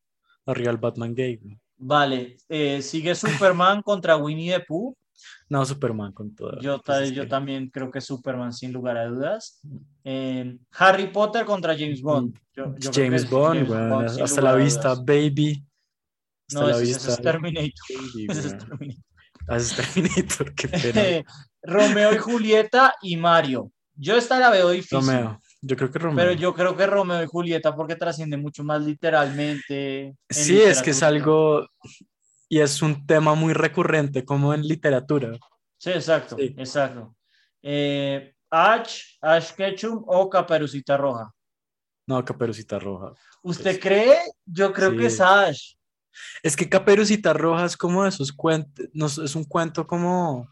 [0.45, 1.39] arriba el Batman gay.
[1.77, 4.95] Vale, eh, sigue Superman contra Winnie the Pooh.
[5.49, 6.59] No, Superman con todo.
[6.61, 9.59] Yo, Entonces, yo también creo que Superman, sin lugar a dudas.
[10.03, 12.33] Eh, Harry Potter contra James Bond.
[12.55, 15.63] Yo- yo creo que James es Bond, James güey, Bond, hasta la vista, baby.
[16.49, 17.71] Hasta No, la ese, vista, es Terminator.
[17.89, 18.67] baby, ese es güey.
[18.69, 19.03] Terminator.
[19.49, 21.23] Ah, ese es Terminator, qué pena.
[21.63, 23.71] Romeo y Julieta y Mario.
[23.95, 24.99] Yo esta la veo difícil.
[24.99, 26.17] Romeo, yo creo que Romeo.
[26.17, 30.05] Pero yo creo que Romeo y Julieta porque trasciende mucho más literalmente.
[30.07, 31.67] en Sí, es que es algo,
[32.49, 35.37] y es un tema muy recurrente como en literatura.
[35.77, 36.55] Sí, exacto, Sí.
[36.57, 37.15] exacto.
[37.61, 41.31] Eh, Ash, Ash Ketchum o Caperucita Roja.
[42.07, 43.13] No, Caperucita Roja.
[43.43, 44.17] ¿Usted cree?
[44.45, 45.19] Yo creo que es.
[45.19, 45.73] Ash.
[46.41, 50.47] Es que Caperucita Roja es como de esos cuentos, no, es un cuento como,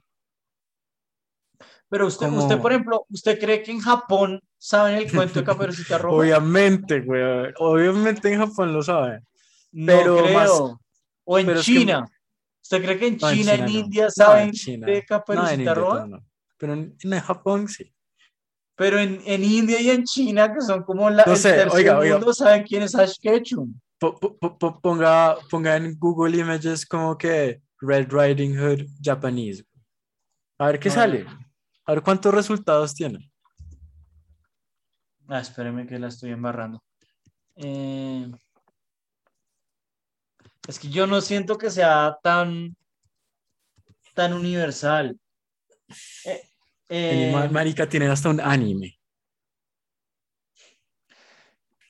[1.90, 5.46] Pero usted, Como- usted, por ejemplo, ¿usted cree que en Japón saben el cuento de
[5.46, 6.18] Caperucita Roja?
[6.18, 7.22] obviamente, güey,
[7.58, 9.26] obviamente en Japón lo saben.
[9.72, 10.34] no pero creo.
[10.34, 10.85] más-
[11.26, 12.06] o en pero es que- China.
[12.64, 13.80] ¿Usted cree que en No, en China, en, China no.
[13.86, 14.86] India No, saben en China.
[14.88, 16.08] de No, en Caperucita Roja?
[16.58, 17.94] Pero en, en Japón sí.
[18.78, 21.70] Pero en, en India y en China, que son como la, No el sé, tercer
[21.78, 22.16] oiga, oiga.
[22.18, 23.74] mundo, saben quién es Ash Ketchum.
[24.00, 29.64] Po- po- po- po- ponga, ponga en Google Images como que Red Riding Hood Japanese.
[30.58, 31.26] A ver qué No, sale.
[31.86, 33.32] A ver cuántos resultados tiene.
[35.28, 36.84] Ah, espéreme que la estoy embarrando.
[37.56, 38.30] Eh,
[40.68, 42.76] es que yo no siento que sea tan,
[44.14, 45.18] tan universal.
[46.26, 46.42] Eh,
[46.90, 48.98] eh, Ma- Marica tiene hasta un anime.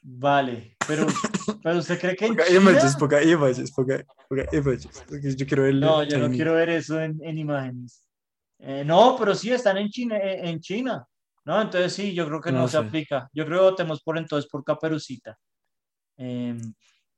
[0.02, 1.08] vale, pero,
[1.64, 2.44] pero ¿usted cree que China?
[2.50, 5.04] images, ponga images, ponga, ponga images.
[5.08, 8.08] Porque yo quiero ver No, yo no quiero ver eso en, en imágenes.
[8.60, 11.06] Eh, no, pero sí están en China, eh, en China.
[11.44, 12.84] No, entonces sí, yo creo que no, No se sé.
[12.84, 13.30] aplica.
[13.34, 15.38] Yo creo que votemos por entonces por Caperucita.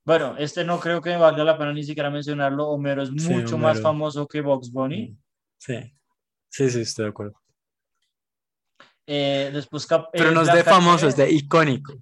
[0.07, 2.69] Bueno, este no creo que valga la pena ni siquiera mencionarlo.
[2.69, 3.83] Homero es Sí, mucho más Homero.
[3.89, 5.13] famoso que Bugs Bunny.
[5.57, 5.75] Sí.
[6.47, 7.33] Sí, sí, estoy de acuerdo.
[9.05, 11.93] Eh, después Cap- Pero eh, no es de famoso, es de icónico.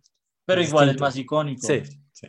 [0.46, 1.66] Pero igual es más icónico.
[1.66, 2.28] Sí, sí.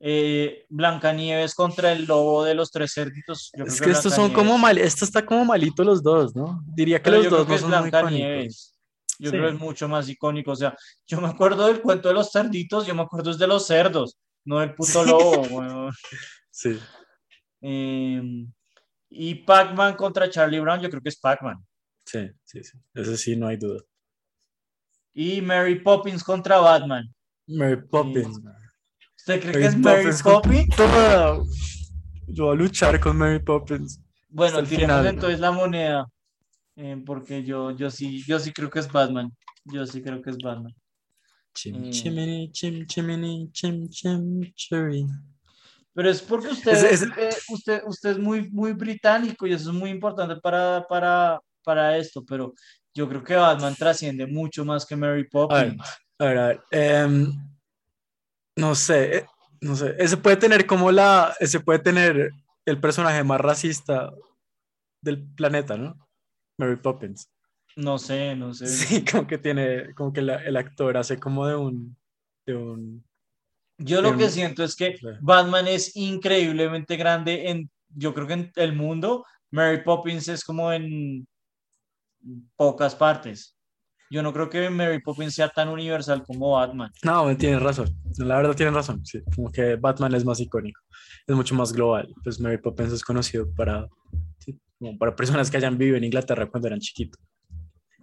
[0.00, 3.50] Eh, Blancanieves contra el lobo de los tres cerditos.
[3.54, 6.62] Yo Es creo que estos son como mal, esto está como malito los dos, ¿no?
[6.74, 8.10] Diría que Pero los yo dos creo que no es son muy icónicos.
[8.10, 8.74] Blancanieves.
[9.18, 9.36] Yo Sí.
[9.36, 10.52] creo que es mucho más icónico.
[10.52, 10.74] O sea,
[11.06, 14.16] yo me acuerdo del cuento de los cerditos, yo me acuerdo es de los cerdos,
[14.44, 15.42] no del puto lobo.
[15.42, 15.92] weón.
[16.50, 16.78] Sí.
[17.60, 18.52] Em,
[19.10, 21.56] y Pac-Man contra Charlie Brown, yo creo que es Pac-Man.
[22.04, 22.78] Sí, sí, sí.
[22.94, 23.80] Eso sí, no hay duda.
[25.14, 27.12] Y Mary Poppins contra Batman.
[27.46, 28.42] Mary Poppins.
[28.42, 28.54] man.
[29.16, 30.76] ¿Usted cree Mary que es Mary Poppins
[32.28, 34.00] Yo voy a luchar con Mary Poppins.
[34.28, 35.06] Bueno, el tiremos final.
[35.06, 36.06] entonces la moneda.
[36.76, 39.30] eh, porque yo, yo sí, yo sí creo que es Batman.
[39.64, 40.74] Yo sí creo que es Batman.
[41.54, 41.90] Chim, Mm.
[41.90, 45.06] chimini, chim, chimini, chim, chim, chiri.
[45.94, 49.76] Pero es porque usted, es, eh, usted, usted es muy, muy británico y eso es
[49.76, 52.52] muy importante para, para, para esto, pero
[52.92, 55.82] yo creo que Batman trasciende mucho más que Mary A ver, Poppins.
[56.18, 56.60] a ver, a ver.
[56.72, 57.32] em,
[58.56, 59.26] no sé, eh,
[59.60, 59.94] no sé.
[59.98, 62.30] Ese puede tener como la, ese puede tener
[62.66, 64.12] el personaje más racista
[65.00, 65.94] del planeta, ¿no?
[66.58, 67.28] Mary Poppins.
[67.76, 68.66] No sé, no sé.
[68.66, 71.96] Sí, como que tiene, como que la- el actor hace como de un,
[72.46, 73.04] de un,
[73.78, 74.94] Yo lo que siento es que.
[75.20, 80.72] Batman es increíblemente grande en, yo creo que en el mundo, Mary Poppins es como
[80.72, 81.26] en
[82.56, 83.56] pocas partes.
[84.10, 86.90] Yo no creo que Mary Poppins sea tan universal como Batman.
[87.02, 87.88] No, tienes razón.
[88.18, 89.04] La verdad tienes razón.
[89.04, 90.80] Sí, como que Batman es más icónico.
[91.26, 92.12] Es mucho más global.
[92.22, 93.88] Pues Mary Poppins es conocido para,
[94.38, 97.20] sí, como para personas que hayan vivido en Inglaterra cuando eran chiquitos.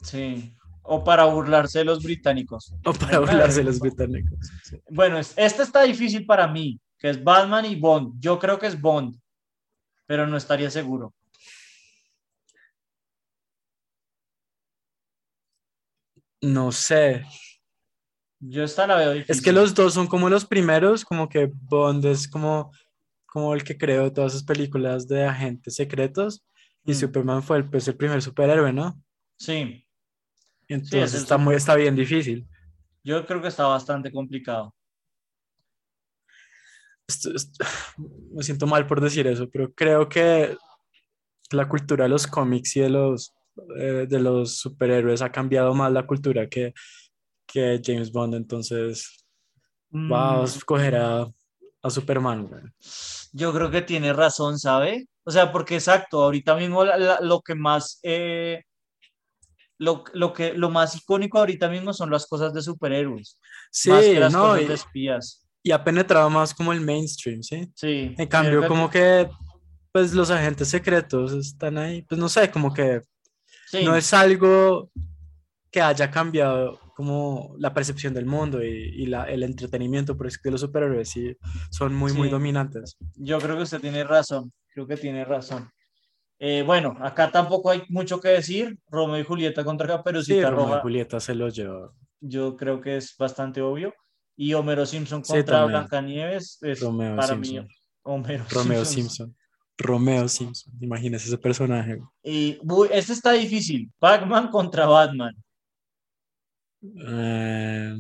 [0.02, 0.56] Sí.
[0.84, 2.74] O para burlarse de los británicos.
[2.86, 4.40] O para burlarse de los británicos.
[4.64, 4.78] sí.
[4.90, 8.16] Bueno, es- esta está difícil para mí, que es Batman y Bond.
[8.20, 9.16] Yo creo que es Bond,
[10.08, 11.14] pero no estaría seguro.
[16.42, 17.24] No sé.
[18.40, 19.36] Yo esta la veo difícil.
[19.36, 22.72] Es que los dos son como los primeros, como que Bond es como,
[23.28, 26.44] como el que creó todas esas películas de agentes secretos
[26.84, 26.96] y Mm.
[26.96, 29.00] Superman fue el, pues, el primer superhéroe, ¿no?
[29.38, 29.86] Sí,
[30.74, 32.48] Entonces está, muy, está bien difícil.
[33.04, 34.74] yo creo que está bastante complicado.
[37.08, 37.66] Esto- esto-
[38.34, 40.56] me siento mal por decir eso, pero creo que
[41.52, 43.34] la cultura de los cómics y de los,
[43.78, 46.74] eh, de los superhéroes ha cambiado más la cultura que,
[47.46, 49.26] que James Bond, entonces
[49.94, 51.28] va a Mm, escoger a,
[51.84, 52.48] a Superman.
[52.48, 52.62] güey.
[53.34, 55.08] Yo creo que tiene razón, ¿sabe?
[55.26, 58.64] O sea, porque exacto, ahorita mismo la- la- lo que más, eh,
[59.82, 63.40] lo, lo que, lo más icónico ahorita mismo son las cosas de superhéroes,
[63.72, 65.48] Sí, más que las no, cosas y, de espías.
[65.64, 67.68] y ha penetrado más como el mainstream, ¿sí?
[67.76, 68.14] Sí.
[68.16, 69.28] En cambio, como que
[69.92, 73.02] pues los agentes secretos están ahí, pues no sé, como que
[73.66, 74.92] sí, no es algo
[75.72, 80.38] que haya cambiado como la percepción del mundo y, y la, el entretenimiento, pero es
[80.38, 81.36] que los superhéroes sí
[81.72, 82.98] son muy, muy dominantes.
[83.16, 85.72] Yo creo que usted tiene razón, creo que tiene razón.
[86.44, 88.76] Eh, bueno, acá tampoco hay mucho que decir.
[88.90, 91.94] Romeo y Julieta contra Sí, Caperucita Romeo y Julieta se lo lleva.
[92.20, 93.94] yo creo que es bastante obvio.
[94.36, 95.80] Y Homero Simpson Sí, contra también.
[95.82, 97.66] Blancanieves es Romeo para Simpson.
[97.68, 97.74] mí
[98.04, 99.28] Homero Romeo Simpson.
[99.28, 99.38] Simpson.
[99.78, 100.74] Romeo Simpson.
[100.82, 102.00] Imagínese ese personaje.
[102.24, 102.58] Y
[102.92, 103.92] este está difícil.
[104.00, 105.36] Pac-Man contra Batman.
[107.08, 107.96] Eh,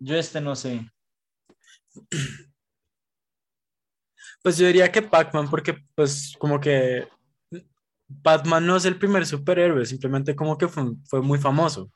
[0.00, 0.90] Yo este no sé.
[4.42, 7.06] pues yo diría que Pac-Man, porque pues como que
[8.08, 11.90] Batman no es el primer superhéroe, simplemente como que fue, fue muy famoso.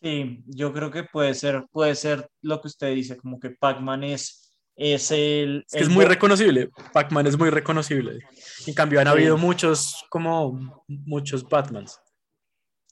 [0.00, 4.04] Sí, yo creo que puede ser, puede ser lo que usted dice, como que Pac-Man
[4.04, 6.70] es, es el, Es que el es muy reconocible.
[6.92, 8.18] Pac-Man es muy reconocible.
[8.66, 9.12] En cambio, han Sí.
[9.12, 11.98] habido muchos, como muchos Batmans.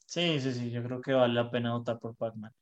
[0.06, 2.52] Sí, sí, sí, yo creo que vale la pena votar por Pac-Man.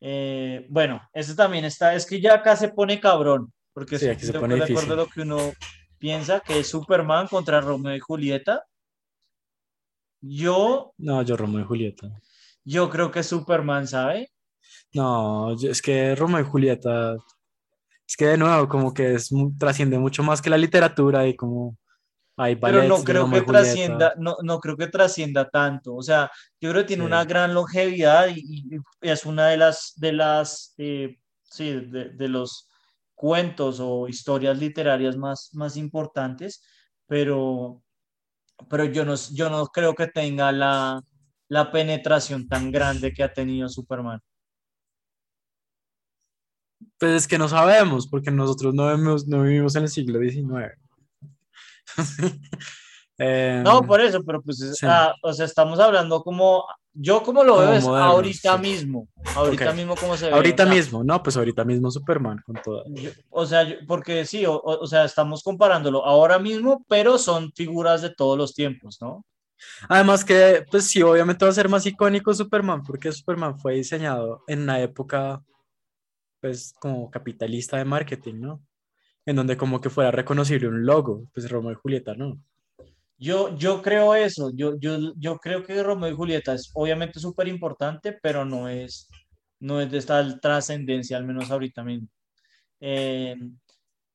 [0.00, 4.24] Eh, bueno, este también está, es que ya acá se pone cabrón, porque Sí, aquí
[4.24, 5.52] se pone de acuerdo a lo que uno
[5.98, 8.64] piensa que es Superman contra Romeo y Julieta.
[10.22, 12.08] Yo, No, yo Romeo y Julieta.
[12.64, 14.30] yo creo que Superman, ¿sabe?
[14.94, 17.16] No, es que Romeo y Julieta,
[18.08, 21.76] es que de nuevo, como que es, trasciende mucho más que la literatura y como
[22.38, 25.94] hay Pero no creo que trascienda, no, no creo que trascienda tanto.
[25.94, 26.30] O sea,
[26.62, 27.06] yo creo que tiene Sí.
[27.08, 32.28] una gran longevidad y, y es una de las, de las, eh, sí, de, de
[32.28, 32.70] los
[33.16, 36.62] cuentos o historias literarias más, más importantes,
[37.06, 37.82] pero,
[38.70, 41.02] pero yo no, yo no creo que tenga la,
[41.48, 44.20] la penetración tan grande que ha tenido Superman.
[46.98, 50.78] Pues es que no sabemos, porque nosotros no vivimos, no vivimos en el siglo XIX.
[53.18, 54.86] Em, No, por eso, pero pues, sí.
[54.86, 56.64] ah, o sea, estamos hablando como,
[56.98, 58.62] yo como lo Como veo es moderno, ahorita sí.
[58.62, 60.32] mismo, ahorita mismo como se ve.
[60.32, 62.84] ahorita o sea, mismo, no, pues ahorita mismo Superman con toda.
[62.88, 67.52] Yo- o sea, porque sí, o, o- o sea, estamos comparándolo ahora mismo, pero son
[67.52, 69.24] figuras de todos los tiempos, ¿no?
[69.88, 74.42] Además que, pues sí, obviamente va a ser más icónico Superman, porque Superman fue diseñado
[74.46, 75.42] en una época,
[76.40, 78.62] pues, como capitalista de marketing, ¿no?
[79.24, 82.38] En donde como que fuera reconocible un logo, pues Romeo y Julieta, ¿no?
[83.18, 87.48] Yo, yo creo eso, yo, yo, yo creo que Romeo y Julieta es obviamente súper
[87.48, 89.08] importante, pero no es,
[89.58, 92.08] no es de esta trascendencia, al menos ahorita mismo.
[92.78, 93.34] Eh,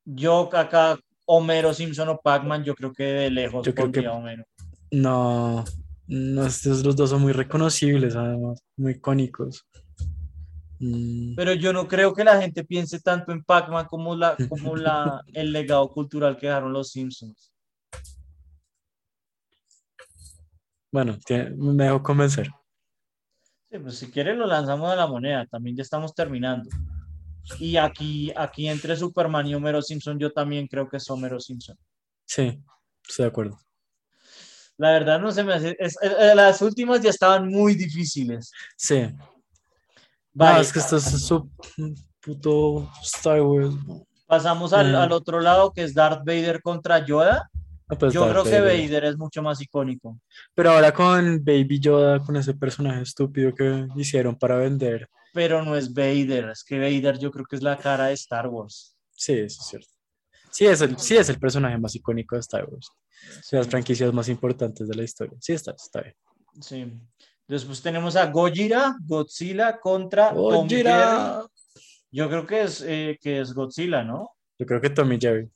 [0.05, 4.45] yo acá, Homero Simpson o Pac-Man, yo creo que de lejos Yo creo que- Homero.
[4.91, 5.63] No,
[6.07, 9.65] no, estos los dos son muy reconocibles, además, muy icónicos.
[10.79, 14.75] Mm, Pero yo no creo que la gente piense tanto en Pac-Man como, la, como
[14.75, 17.50] la, el legado cultural que dejaron los Simpsons.
[20.91, 22.49] Bueno, tiene- me dejo convencer.
[23.71, 26.69] Sí, pues si quiere lo lanzamos a la moneda, también ya estamos terminando.
[27.59, 31.77] Y aquí, aquí entre Superman y Homero Simpson, yo también creo que es Homero Simpson.
[32.25, 32.61] Sí,
[33.07, 33.57] estoy de acuerdo.
[34.77, 35.97] La verdad no se me hace, es-
[36.35, 38.51] las últimas ya estaban muy difíciles.
[38.75, 39.01] Sí.
[39.01, 39.25] No,
[40.33, 41.49] Vale, es que esto es su
[42.21, 43.73] puto Star Wars.
[43.87, 44.05] ¿no?
[44.27, 44.97] pasamos al, Eh.
[44.97, 47.49] al otro lado que es Darth Vader contra Yoda.
[47.99, 49.05] Pues Yo creo que Vader.
[49.05, 50.19] Es mucho más icónico.
[50.53, 55.09] Pero ahora con Baby Yoda, con ese personaje estúpido que hicieron para vender.
[55.33, 58.47] Pero no es Vader, es que Vader yo creo que es la cara de Star
[58.47, 58.95] Wars.
[59.15, 59.89] Sí, eso es cierto.
[60.51, 62.89] Sí es el, sí es el personaje más icónico de Star Wars.
[63.49, 65.37] De las franquicias más importantes de la historia.
[65.39, 66.15] Sí, está, está bien.
[66.59, 66.93] Sí.
[67.47, 70.39] Después tenemos a Gojira, Godzilla contra Jerry.
[70.39, 71.45] Gojira.
[72.09, 74.31] Yo creo que es, eh, que es Godzilla, ¿no?
[74.59, 75.49] Yo creo que Tommy Jerry.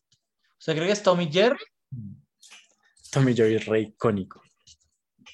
[0.57, 1.59] ¿Usted cree que es Tommy Jerry?
[3.16, 4.41] Tommy Jerry es re icónico.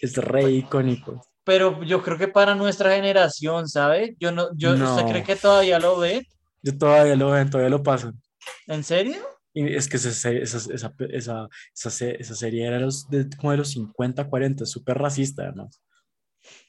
[0.02, 1.26] Es re icónico.
[1.44, 4.16] Pero yo creo que para nuestra generación, ¿sabe?
[4.20, 5.06] Yo no, yo, ¿Usted No.
[5.08, 6.28] cree que todavía lo ve?
[6.62, 8.22] Yo todavía lo ven, todavía lo pasan.
[8.68, 9.18] ¿En serio?
[9.52, 13.72] Y es que esa, esa, esa, esa, esa serie era los de, como de los
[13.72, 15.82] 50, 40, súper racista además.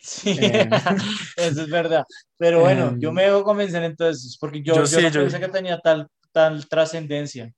[0.00, 0.68] Sí, eh,
[1.36, 2.04] eso es verdad.
[2.38, 5.48] Pero bueno, yo em, me debo convencer entonces, porque yo, yo, yo no pensé que
[5.48, 7.52] tenía tal, tal trascendencia.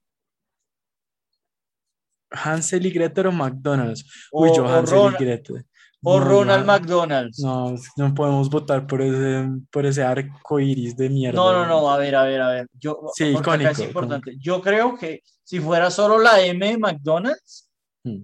[2.35, 4.05] Hansel y Gretel o McDonald's.
[4.33, 5.65] Uy, yo Hansel y Gretel.
[6.07, 7.39] O Ronald McDonald's.
[7.39, 11.37] No, no podemos votar por ese, por ese arco iris de mierda.
[11.37, 12.67] No, no, no, a ver, a ver, a ver.
[12.79, 14.37] Yo, sí, icónico, es importante.
[14.39, 17.71] Yo creo que si fuera solo la M de McDonald's,
[18.05, 18.21] hmm.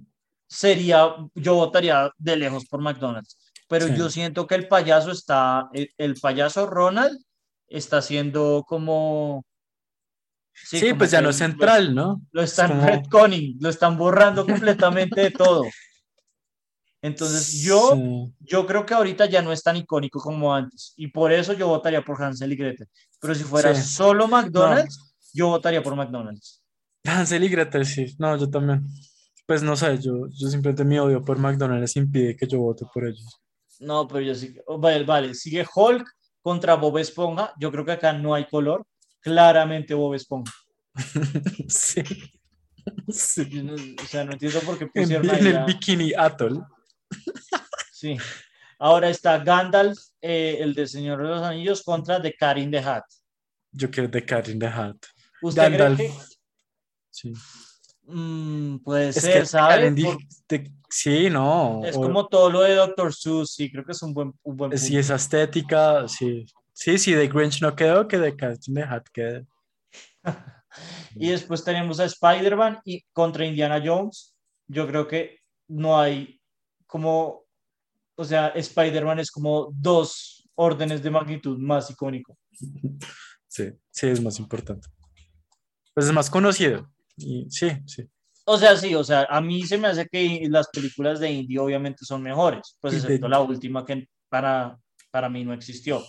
[0.47, 3.39] sería, yo votaría de lejos por McDonald's.
[3.67, 7.17] Pero yo siento que el payaso está, el, payaso Ronald
[7.69, 9.45] está siendo como...
[10.65, 12.23] Sí, pues ya no es central, ¿no?
[12.33, 15.65] Lo están retconning, lo están borrando completamente de todo.
[17.03, 17.97] Entonces yo,
[18.41, 21.67] yo creo que ahorita ya no es tan icónico como antes y por eso yo
[21.67, 22.89] votaría por Hansel y Gretel.
[23.21, 26.63] Pero si fuera solo McDonald's, yo votaría por McDonald's.
[27.05, 28.15] Hansel y Gretel, sí.
[28.19, 28.87] No, yo también.
[29.47, 33.05] Pues no sé, yo, yo simplemente mi odio por McDonald's impide que yo vote por
[33.05, 33.41] ellos.
[33.81, 34.55] No, pero yo sí.
[34.79, 35.35] Vale, vale.
[35.35, 36.07] Sigue Hulk
[36.43, 37.55] contra Bob Esponja.
[37.59, 38.87] Yo creo que acá no hay color.
[39.21, 40.53] Claramente Bob Esponja.
[41.69, 42.03] sí.
[43.09, 43.71] sí.
[44.03, 46.65] o sea, no entiendo por qué pusieron en, el bikini atoll.
[47.93, 48.17] Sí.
[48.79, 52.79] Ahora está Gandalf, eh, el de Señor de los Anillos, contra The Cat in the
[52.79, 53.05] Hat.
[53.73, 54.97] Yo quiero The Cat in the Hat.
[55.43, 55.97] ¿Usted Gandalf.
[55.97, 56.15] Cree que...
[57.11, 57.33] Sí.
[58.05, 59.95] Mm, puede ser, ¿sabes?
[60.89, 61.83] Sí, no.
[61.85, 64.77] Es como todo lo de Doctor Seuss, sí, creo que es un buen, un buen
[64.77, 66.45] Sí, esa estética, sí.
[66.81, 69.47] Sí, sí, The Grinch no quedó, que The Cat in the Hat quede.
[71.15, 74.35] y después tenemos a Spider-Man y contra Indiana Jones.
[74.67, 76.41] Yo creo que no hay
[76.87, 77.45] como,
[78.17, 82.39] o sea, Spider-Man es como dos órdenes de magnitud más icónico.
[83.47, 84.89] Sí, sí, es más importante.
[85.93, 86.91] Pues es más conocido.
[87.19, 88.09] Y sí, sí.
[88.47, 91.59] O sea, sí, o sea, a mí se me hace que las películas de indie
[91.59, 94.79] obviamente son mejores, pues excepto la última que para,
[95.11, 96.03] para mí no existió.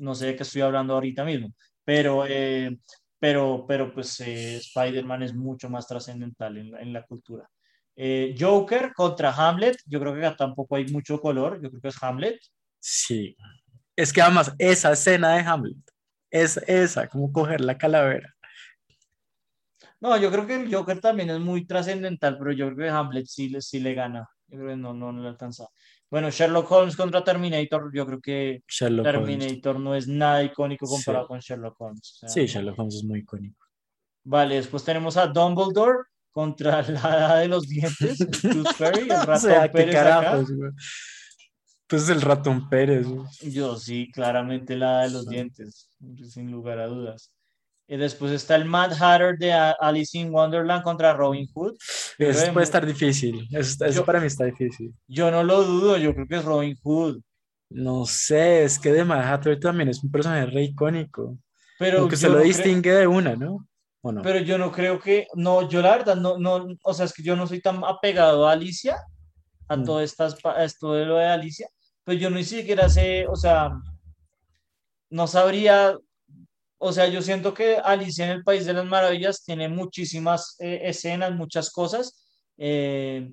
[0.00, 1.52] No sé de qué estoy hablando ahorita mismo,
[1.84, 2.78] pero, eh,
[3.18, 7.48] pero, pero pues eh, Spider-Man es mucho más trascendental en, en, la cultura.
[7.96, 11.88] Eh, Joker contra Hamlet, yo creo que acá tampoco hay mucho color, yo creo que
[11.88, 12.38] es Hamlet.
[12.78, 13.36] Sí,
[13.96, 15.76] es que además esa escena de Hamlet,
[16.30, 18.34] es esa, como coger la calavera.
[20.00, 23.26] No, yo creo que el Joker también es muy trascendental, pero yo creo que Hamlet
[23.26, 24.28] sí, sí le gana.
[24.46, 25.66] Yo creo que no, no, no le alcanza.
[26.10, 31.38] Bueno, Sherlock Holmes contra Terminator, yo creo que Terminator no es nada icónico comparado con
[31.40, 32.20] Sherlock Holmes.
[32.26, 33.66] sí, Sherlock Holmes es muy icónico.
[34.24, 40.48] Vale, después tenemos a Dumbledore contra la de los dientes, el el ratón Pérez
[41.86, 43.06] Pues el ratón Pérez.
[43.42, 45.90] Yo sí, claramente la de los dientes,
[46.28, 47.32] sin lugar a dudas.
[47.90, 51.74] Y después está el Mad Hatter de Alice in Wonderland contra Robin Hood.
[52.18, 53.48] Eso puede estar difícil.
[53.50, 54.94] Eso, para mí está difícil.
[55.06, 57.20] Yo no lo dudo, yo creo que es Robin Hood.
[57.70, 61.38] No sé, es que de Mad Hatter también es un personaje re icónico.
[61.78, 63.66] Pero que se lo distingue de una, ¿no?
[64.22, 67.22] Pero yo no creo que, no, yo la verdad, no, no, o sea, es que
[67.22, 68.96] yo no soy tan apegado a Alicia,
[69.68, 69.84] a mm.
[69.84, 71.68] todo estas, esto de lo de Alicia,
[72.04, 73.70] pues yo ni siquiera sé, o sea,
[75.10, 75.98] no sabría,
[76.78, 80.80] o sea, yo siento que Alicia en el País de las Maravillas tiene muchísimas eh,
[80.84, 82.24] escenas, muchas cosas,
[82.56, 83.30] eh,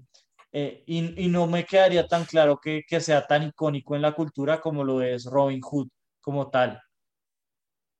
[0.51, 4.13] eh, y, y, no me quedaría tan claro que, que sea tan icónico en la
[4.13, 5.89] cultura como lo es Robin Hood
[6.21, 6.81] como tal.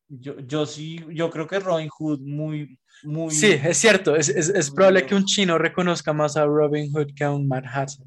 [0.07, 3.31] Yo, yo sí, yo creo que Robin Hood muy, muy...
[3.31, 7.13] Sí, es cierto, es, es, es probable que un chino reconozca más a Robin Hood
[7.15, 8.05] que a un Mad Hatter.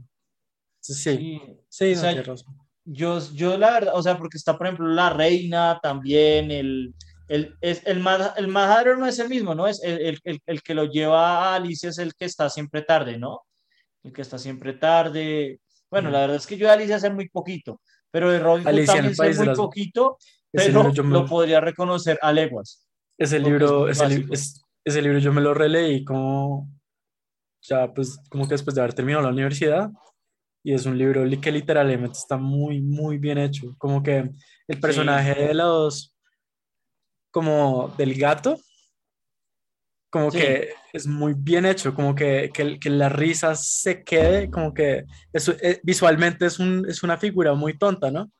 [0.80, 1.94] Sí, sí,
[2.84, 6.94] Yo, yo la verdad, o sea, porque está, por ejemplo, la reina también, el,
[7.28, 7.98] el, es, el,
[8.36, 9.66] el no es el mismo, ¿no?
[9.66, 13.18] Es el, el, el, que lo lleva a Alicia es el que está siempre tarde,
[13.18, 13.42] ¿no?
[14.02, 15.60] El que está siempre tarde.
[15.90, 18.86] Bueno, la verdad es que yo de Alicia sé muy poquito, pero de Robin Hood
[18.86, 20.18] también sé muy poquito
[20.50, 22.86] pero lo podría reconocer a leguas.
[23.18, 24.24] Ese libro, ese,
[24.84, 26.68] ese, libro yo me lo releí como,
[27.62, 29.90] ya pues como que después de haber terminado la universidad
[30.62, 33.74] y es un libro que literalmente está muy, muy bien hecho.
[33.78, 34.30] Como que
[34.68, 36.14] el personaje de los,
[37.30, 38.58] como del gato,
[40.10, 44.72] como que es muy bien hecho, como que, que, que la risa se quede, como
[44.72, 48.30] que eso, eh, visualmente es, un, es una figura muy tonta, ¿no?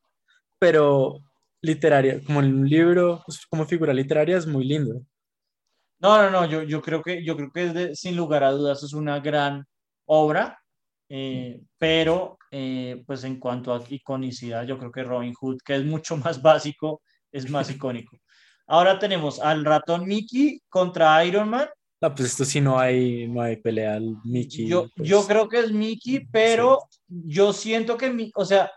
[0.58, 1.20] Pero
[1.60, 5.02] literaria, como en un libro, pues, como figura literaria es muy lindo.
[6.00, 8.92] No, no, no, yo, yo creo que, yo creo que sin lugar a dudas es
[8.94, 9.66] una gran
[10.06, 10.58] obra,
[11.08, 15.84] eh, pero eh, pues en cuanto a iconicidad, yo creo que Robin Hood, que es
[15.84, 18.16] mucho más básico, es más icónico.
[18.68, 21.68] Ahora tenemos al ratón Mickey contra Iron Man.
[22.00, 24.68] No, pues esto sí no hay, no hay pelea al Mickey.
[24.68, 28.70] Yo, pues, yo creo que es Mickey, pero yo siento que, mi, o sea,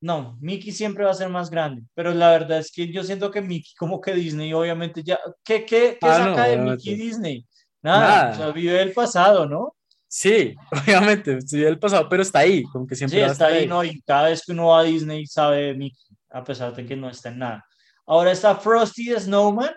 [0.00, 3.30] no, Mickey siempre va a ser más grande, pero la verdad es que yo siento
[3.30, 6.56] que Mickey, como que Disney, obviamente ya, ¿qué, qué, qué Ah, saca no, de.
[6.58, 7.46] Mickey Disney?
[7.82, 8.32] Nada, Nada.
[8.32, 9.76] o sea, vive el pasado, ¿no?
[10.08, 10.54] Sí,
[10.86, 13.60] obviamente, sí del pasado, pero está ahí, como que siempre Sí, va a está estar
[13.60, 13.84] ahí, ¿no?
[13.84, 16.96] Y cada vez que uno va a Disney sabe de Mickey, a pesar de que
[16.96, 17.64] no está en nada.
[18.06, 19.70] Ahora está Frosty the Snowman.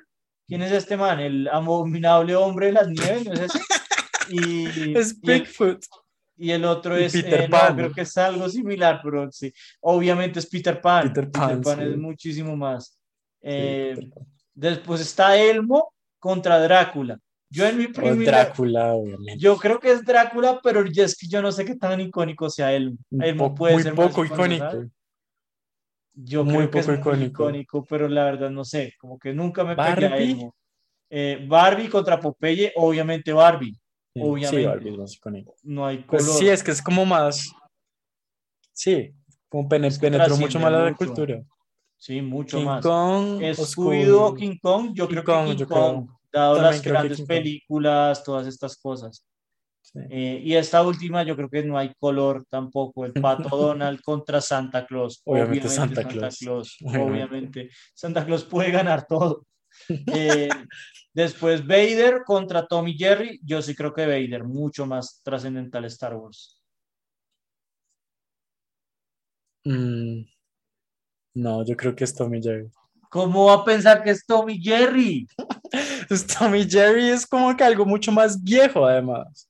[0.47, 1.19] ¿Quién es este man?
[1.19, 3.59] El abominable hombre de las nieves, ¿no es ese?
[4.29, 4.65] Y,
[4.97, 5.83] Es y Bigfoot.
[6.37, 7.75] y el otro y es, Peter eh, no, Pan.
[7.75, 9.51] creo que es algo similar, pero sí.
[9.81, 11.07] Obviamente es Peter Pan.
[11.13, 11.71] Peter Pan, sí.
[11.81, 12.85] es muchísimo más.
[12.85, 12.99] Sí,
[13.41, 14.25] Eh, Peter Pan.
[14.53, 17.17] después está Elmo contra Drácula.
[17.49, 19.37] Yo en mi O primera, Drácula, obviamente.
[19.39, 22.49] yo creo que es Drácula, pero ya es que yo no sé qué tan icónico
[22.49, 22.97] sea Elmo.
[23.21, 24.69] Elmo po- puede muy ser más poco icónico.
[24.69, 24.89] ¿sabes?
[26.19, 27.43] Yo Muy creo que poco es muy icónico.
[27.43, 30.31] icónico, pero la verdad no sé, como que nunca me pegué a Barbie.
[30.31, 30.55] Elmo.
[31.09, 33.73] Eh, Barbie contra Popeye, obviamente Barbie,
[34.13, 34.57] Sí, obviamente.
[34.61, 35.55] Sí, Barbie es más icónico.
[35.63, 36.07] no hay color.
[36.25, 37.51] Pues sí, es que es como más.
[38.73, 39.13] Sí,
[39.49, 41.41] como pene- Es que penetró mucho más la cultura.
[41.97, 42.83] Sí, mucho King más.
[42.83, 45.79] Kong, Scooby-Doo o Scooby- King Kong, yo King creo Kong, que King yo creo.
[45.93, 47.27] Kong, dado También las grandes Kong.
[47.27, 49.23] películas, todas estas cosas.
[49.91, 49.99] Sí.
[50.09, 53.05] Eh, y esta última, yo creo que no hay color tampoco.
[53.05, 55.21] El pato Donald contra Santa Claus.
[55.25, 56.77] Obviamente Santa Claus.
[56.83, 57.09] Obviamente.
[57.09, 57.69] Obviamente.
[57.93, 59.45] Santa Claus puede ganar todo.
[60.07, 60.49] Eh,
[61.13, 63.39] después Vader contra Tommy Jerry.
[63.43, 66.59] Yo sí creo que Vader, mucho más trascendental Star Wars.
[69.65, 70.23] Mm,
[71.35, 72.71] no, yo creo que es Tommy Jerry.
[73.09, 75.27] ¿Cómo va a pensar que es Tommy Jerry?
[76.07, 79.46] Pues Tommy Jerry es como que algo mucho más viejo, además.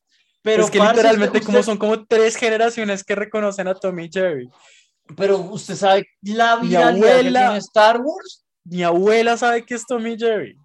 [0.47, 4.09] Pero es que parce, literalmente usted- como son como tres generaciones que reconocen a Tommy
[4.11, 4.49] Jerry.
[5.15, 8.45] Pero usted sabe la viralidad que tiene Star Wars.
[8.63, 10.57] Mi abuela sabe que es Tommy Jerry.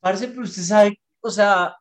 [0.00, 1.74] Parce, pero usted sabe, o sea,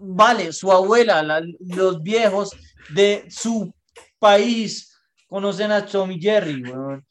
[0.00, 2.50] vale, su abuela, la- los viejos
[2.90, 3.72] de su
[4.18, 4.92] país
[5.28, 7.04] conocen a Tommy Jerry, weón.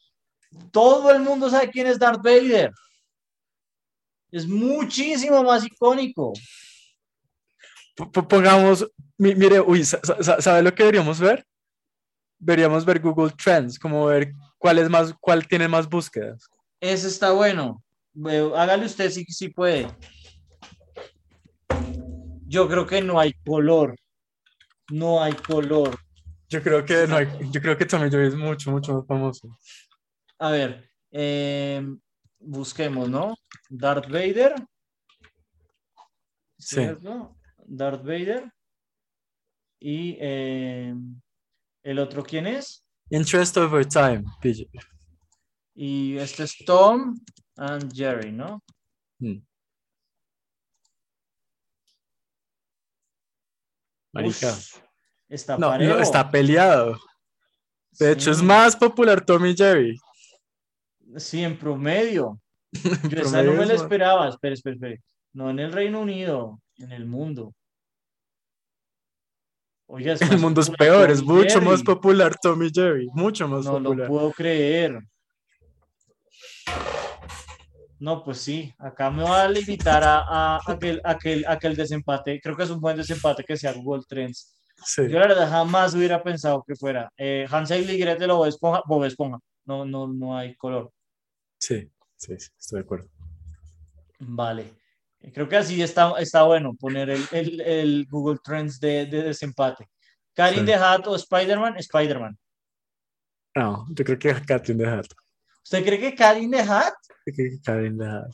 [0.70, 2.70] Todo el mundo sabe quién es Darth Vader.
[4.30, 6.32] Es muchísimo más icónico.
[7.94, 11.44] Pongamos, mi- mire, uy, sa- sa- ¿sabe lo que deberíamos ver?
[12.38, 16.46] Deberíamos ver Google Trends, como ver cuál es más, cuál tiene más búsquedas.
[16.80, 17.82] Ese está bueno.
[18.56, 19.86] Hágale usted si, si puede.
[22.46, 23.96] Yo creo que no hay color.
[24.90, 25.96] No hay color.
[26.48, 29.48] Yo creo que no hay, yo creo que Tommy Jerry es mucho, mucho más famoso.
[30.38, 31.82] A ver, eh,
[32.38, 33.34] busquemos, ¿no?
[33.70, 34.54] Darth Vader.
[36.58, 36.76] Sí.
[36.76, 37.34] ¿Cierto?
[37.66, 38.52] Darth Vader.
[39.80, 40.94] Y eh,
[41.82, 42.84] el otro, ¿quién es?
[43.10, 44.68] Interest over time, PJ.
[45.74, 47.18] Y este es Tom
[47.56, 48.62] and Jerry, ¿no?
[49.18, 49.38] Mm.
[54.12, 54.52] Marica.
[54.52, 54.80] Uf,
[55.28, 56.98] está No, está peleado.
[57.98, 59.98] De hecho, es más popular Tommy Jerry.
[61.16, 62.40] Sí, en promedio.
[63.10, 64.28] Yo esa no me la esperaba.
[64.28, 65.02] Espere, espere, espere.
[65.32, 67.52] No en el Reino Unido, en el mundo.
[69.86, 73.90] Oiga, El mundo es peor, es mucho más popular Tommy Jerry, mucho más No lo
[73.90, 74.08] popular.
[74.08, 74.98] puedo creer.
[78.00, 80.18] No, pues sí, acá me va a limitar a,
[80.56, 82.80] a, a que, el- a que el- a que el desempate, creo que es un
[82.80, 84.58] buen desempate que sea Google Trends.
[84.84, 85.02] Sí.
[85.08, 88.82] Yo la verdad jamás hubiera pensado que fuera eh, Hansel y Gretel o Bob Esponja,
[88.86, 89.38] Bob Esponja.
[89.64, 90.90] No, no, no hay color.
[91.58, 93.08] Sí, sí, sí, estoy de acuerdo.
[94.18, 94.74] Vale.
[95.32, 99.86] Creo que así está, está bueno poner el, el- el Google Trends de, de desempate.
[100.34, 100.66] Karin Sí.
[100.66, 102.36] de Hat o Spider-Man, Spider-Man.
[103.56, 105.06] No, yo creo que Catherine de Hat.
[105.62, 106.92] ¿Usted cree que Karin de Hat?
[107.26, 108.24] Yo creo que Hat.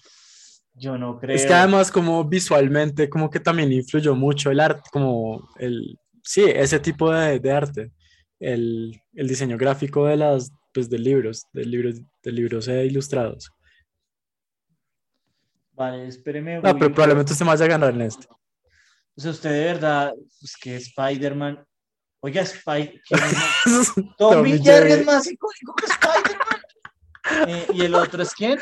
[0.74, 1.36] Yo no creo.
[1.36, 6.45] Es que además como visualmente como que también influyó mucho el arte, como el, sí,
[6.47, 7.93] ese tipo de, de arte,
[8.38, 13.51] el, el diseño gráfico de las, pues de libros, de libros, de libros eh, ilustrados.
[15.81, 16.61] Vale, espéreme.
[16.61, 18.26] No, pero probablemente usted me vaya a ganar en este.
[18.28, 20.12] O sea, usted de verdad,
[20.43, 21.66] es que Spider-Man.
[22.22, 23.01] Oiga, Spider.
[23.64, 27.49] Tommy Tommy Jerry es más icónico que Spider-Man.
[27.49, 28.59] Eh, ¿Y el otro es quién?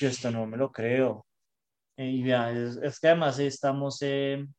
[0.00, 1.24] Yo esto no me lo creo.
[1.96, 4.52] Eh, y vea, es, es que además estamos en.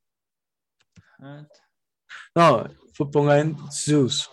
[2.34, 2.70] No,
[3.12, 4.32] ponga en Zeus.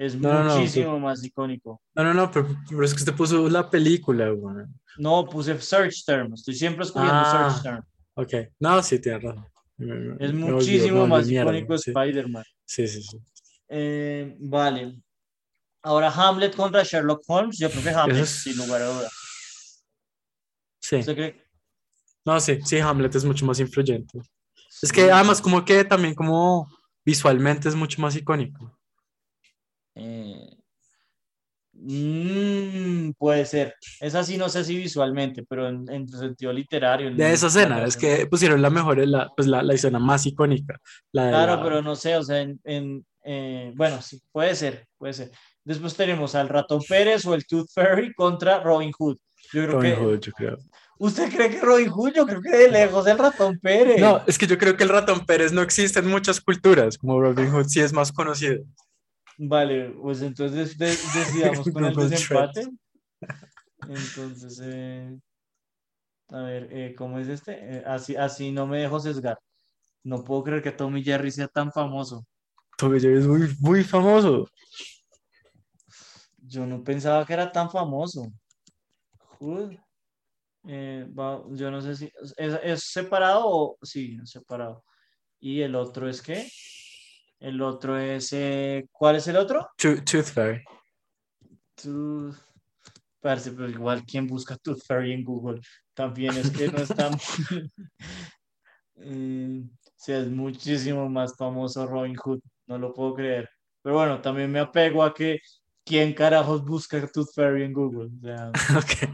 [0.00, 1.82] Es No, no, no, muchísimo más icónico.
[1.94, 4.64] No, no, no, pero, pero es que usted puso la película, güey.
[4.96, 6.32] No, puse search term.
[6.32, 7.50] Estoy siempre escogiendo Ah.
[7.50, 7.84] search term.
[8.14, 9.46] Ok, no, sí, tiene razón.
[10.18, 11.90] Es me muchísimo más mierda, icónico sí.
[11.90, 12.44] Spider-Man.
[12.64, 13.18] Sí, sí, sí.
[13.68, 15.02] Eh, vale.
[15.82, 19.12] Ahora Hamlet contra Sherlock Holmes, yo creo que Hamlet, es- sin lugar a dudas.
[20.80, 20.96] Sí.
[20.96, 21.44] ¿Usted cree?
[22.24, 24.18] No, sí, sí, Hamlet es mucho más influyente.
[24.82, 26.66] Es que además como que también como
[27.04, 28.78] visualmente es mucho más icónico.
[29.94, 30.56] Eh,
[31.72, 33.74] mm, puede ser.
[34.00, 37.14] Es así, no sé si visualmente, pero en, en sentido literario.
[37.14, 40.78] De esa escena, es que pusieron la mejor, la, pues la, la escena más icónica.
[41.12, 44.86] La Claro, la- pero no sé, o sea, en, en, eh, bueno, sí, puede ser,
[44.98, 45.30] puede ser.
[45.64, 49.16] Después tenemos al Ratón Pérez o el Tooth Fairy contra Robin Hood.
[49.52, 50.58] Yo creo Robin que, Hood, yo creo.
[50.98, 52.12] ¿usted cree que Robin Hood?
[52.14, 54.00] Yo creo que de lejos el Ratón Pérez.
[54.00, 57.20] No, es que yo creo que el ratón Pérez no existe en muchas culturas, como
[57.20, 58.62] Robin Hood sí es más conocido.
[59.42, 62.68] Vale, pues entonces de- decidamos con el desempate.
[63.88, 65.18] Entonces, eh,
[66.28, 67.52] a ver, eh, ¿cómo es este?
[67.78, 69.38] Eh, así, así no me dejo sesgar.
[70.04, 72.26] No puedo creer que Tommy Jerry sea tan famoso.
[72.76, 74.46] Tommy Jerry es muy, muy famoso.
[76.42, 78.30] Yo no pensaba que era tan famoso.
[80.68, 84.84] Eh, va- yo no sé si es, es separado o sí, separado.
[85.38, 86.46] Y el otro es qué?
[87.40, 89.68] El otro es eh, ¿cuál es el otro?
[89.76, 90.62] Tooth, Tooth Fairy.
[91.82, 92.36] Tooth.
[93.20, 95.60] Parece, pero igual, ¿quién busca Tooth Fairy en Google?
[95.94, 97.18] También es que no está muy...
[99.02, 103.48] Mm, sí, es muchísimo más famoso Robin Hood, no lo puedo creer.
[103.82, 105.38] Pero bueno, también me apego a que
[105.86, 108.10] ¿quién carajos busca Tooth Fairy en Google?
[108.14, 109.10] O sea, Ok.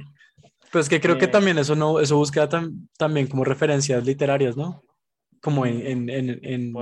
[0.73, 4.05] Pero es que creo que Eh, también eso no, eso busca tam- también como referencias
[4.05, 4.83] literarias, ¿no?
[5.47, 6.73] Como en, en, en,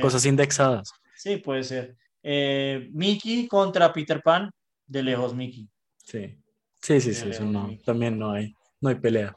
[0.00, 0.92] cosas indexadas.
[1.16, 1.96] sí, puede ser.
[2.22, 4.50] Eh, Mickey contra Peter Pan,
[4.86, 5.66] de lejos Mickey.
[6.04, 6.36] Sí.
[6.82, 9.34] Sí, sí, Sí, eso no, también no hay, no hay pelea.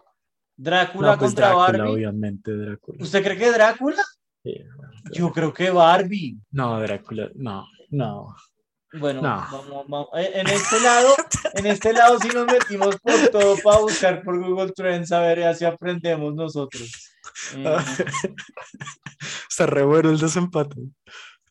[0.58, 1.94] Drácula No, pues contra Drácula, Barbie.
[1.94, 2.98] obviamente, Drácula.
[3.02, 4.04] ¿Usted cree que Drácula?
[4.44, 4.56] Sí.
[5.14, 6.38] Yo creo que Barbie.
[6.52, 8.36] No, Drácula, no, no.
[9.00, 9.30] Bueno, No.
[9.52, 10.08] vamos, vamos.
[10.18, 11.16] Eh, En este lado,
[11.56, 15.44] en este lado sí nos metimos por todo para buscar por Google Trends a ver
[15.44, 17.03] así aprendemos nosotros.
[17.56, 17.78] Eh,
[19.50, 20.76] Está re bueno el desempate.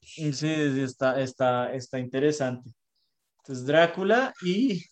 [0.03, 2.70] sí, sí, está, está, está interesante.
[3.39, 4.85] Entonces, Drácula y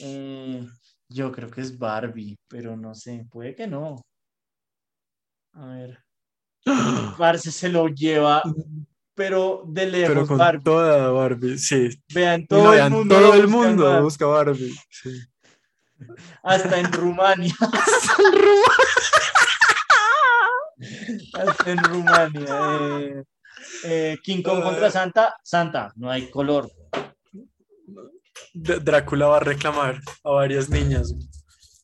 [0.00, 0.66] eh,
[1.08, 4.00] yo creo que es Barbie, pero no sé, puede que no.
[5.52, 5.98] A ver.
[7.18, 8.42] Parce se lo lleva,
[9.14, 10.62] pero de lejos Pero con Barbie.
[10.64, 11.88] toda Barbie, sí.
[12.14, 14.74] Vean, todo no, el vean, mundo, todo el mundo Barbie, busca Barbie.
[14.90, 15.10] sí.
[16.42, 17.54] hasta en Rumania.
[17.60, 18.64] Hasta en Rumania.
[22.34, 23.22] eh,
[23.84, 26.70] eh, King Kong contra Santa, Santa, no hay color.
[28.54, 31.12] D- Drácula va a reclamar a varias niñas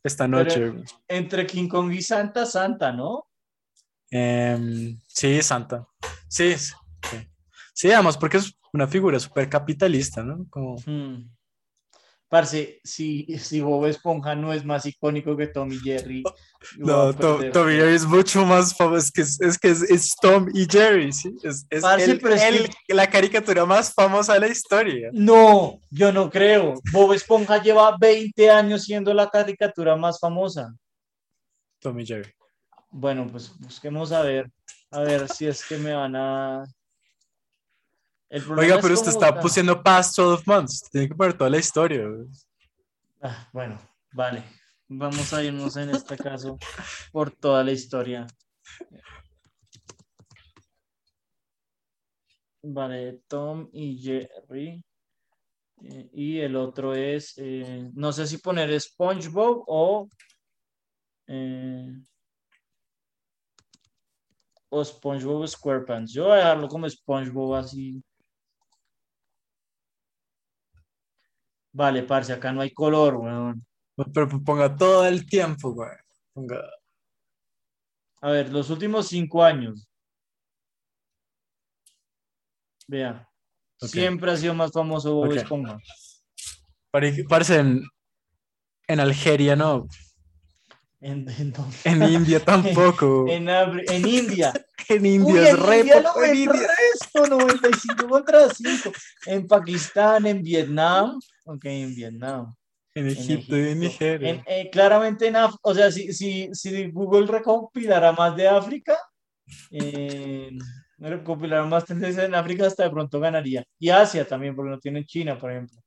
[0.03, 0.73] esta noche.
[1.09, 3.27] Entre King Kong y Santa, Santa, ¿no?
[4.11, 5.87] Em, sí, Santa.
[6.29, 6.73] Sí, sí.
[7.11, 7.17] sí.
[7.75, 10.47] Sí, además porque es una figura súper capitalista, ¿no?
[10.51, 11.29] Como, Hmm.
[12.29, 16.25] Parce, si, si Bob Esponja no es más icónico que Tommy Jerry.
[16.25, 16.33] voy
[16.83, 17.53] a no, To- perder.
[17.53, 18.97] Tommy Jerry es mucho más famoso.
[18.99, 21.33] Es que es, es que es, es Tom y Jerry, ¿sí?
[21.45, 25.11] Es, es Parce, el- pero es el- la caricatura más famosa de la historia.
[25.13, 26.75] No, yo no creo.
[26.93, 30.75] Bob Esponja lleva 20 años siendo la caricatura más famosa.
[31.81, 32.33] Tom y Jerry.
[32.91, 34.51] Bueno, pues busquemos a ver,
[34.91, 36.65] a ver si es que me van a.
[38.29, 40.91] Oiga, es pero usted cómo está pusiendo past 12 months.
[40.91, 42.05] Tiene que poner toda la historia.
[43.23, 43.79] Ah, bueno,
[44.13, 44.43] vale.
[44.89, 46.59] Vamos a irnos en este caso
[47.13, 48.27] por toda la historia.
[52.63, 54.85] Vale, Tom y Jerry.
[55.83, 60.09] Eh, y el otro es, eh, no sé si poner SpongeBob o,
[61.27, 61.93] eh,
[64.69, 66.13] o SpongeBob SquarePants.
[66.13, 68.03] Yo voy a dejarlo como SpongeBob así.
[71.77, 73.67] Vale, parce, acá no hay color, weón.
[74.15, 75.91] Pero ponga todo el tiempo, güey.
[76.33, 76.63] Ponga.
[78.23, 79.87] A ver, los últimos cinco años.
[82.89, 83.29] Vea.
[83.79, 85.37] Siempre ha sido más famoso Bob Ok.
[85.37, 85.79] Esponja.
[86.91, 87.83] Pare- Parece en,
[88.89, 89.87] en Algeria, no.
[91.01, 93.27] En, en, En India tampoco.
[93.29, 94.53] en en India.
[94.89, 96.61] En India Uy, es re India en India.
[96.61, 98.93] resto, 95 contra 5.
[99.27, 101.19] En Pakistán, en Vietnam.
[101.45, 102.55] Ok, en Vietnam.
[102.95, 104.45] En Egipto y en Nigeria.
[104.47, 108.97] eh, claramente en África, o sea, si, si, si Google recopilara más de África,
[109.73, 110.51] eh,
[110.99, 113.65] más tendencias en África, hasta de pronto ganaría.
[113.79, 115.81] Y Asia también, porque no tiene China, por ejemplo.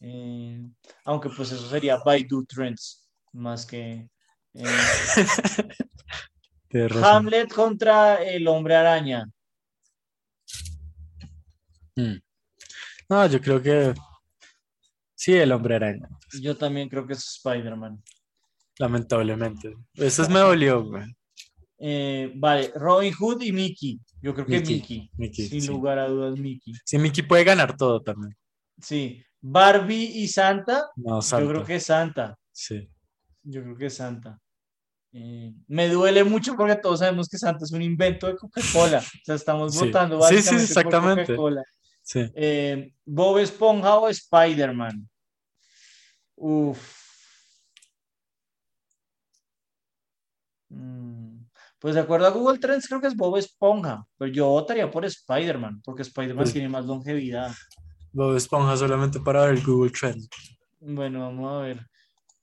[0.00, 0.66] Eh,
[1.04, 4.08] aunque pues eso sería Baidu Trends, más que...
[4.54, 4.64] eh.
[7.02, 9.26] Hamlet contra el hombre araña.
[11.96, 12.18] Mm.
[13.08, 13.92] No, yo creo que
[15.20, 16.08] Sí, el hombre araña.
[16.40, 18.02] Yo también creo que es Spider-Man.
[18.78, 19.74] Lamentablemente.
[19.92, 21.04] Eso es me dolió, güey.
[21.78, 24.00] Eh, vale, Robin Hood y Mickey.
[24.22, 25.46] Yo creo que Mickey, Mickey.
[25.46, 25.68] Sin sí.
[25.68, 26.72] lugar a dudas, Mickey.
[26.86, 28.34] Sí, Mickey puede ganar todo también.
[28.80, 29.22] Sí.
[29.42, 30.88] Barbie y Santa.
[30.96, 32.38] No, Yo creo que es Santa.
[32.50, 32.88] Sí.
[33.50, 34.38] Yo creo que es Santa.
[35.12, 38.98] Eh, me duele mucho porque todos sabemos que Santa es un invento de Coca-Cola.
[38.98, 39.86] O sea, estamos Sí.
[39.86, 41.24] votando Sí, sí, exactamente.
[41.26, 41.64] Coca-Cola.
[42.02, 42.30] Sí.
[42.34, 45.08] Eh, Bob Esponja o Spider-Man.
[46.36, 46.78] Uf.
[50.68, 51.40] Mm,
[51.80, 55.04] Pues de acuerdo a Google Trends, creo que es Bob Esponja, pero yo votaría por
[55.06, 57.52] Spider-Man, porque Spider-Man Pues- tiene más longevidad.
[58.12, 60.28] Bob Esponja solamente para ver el Google Trends.
[60.78, 61.86] Bueno, vamos a ver.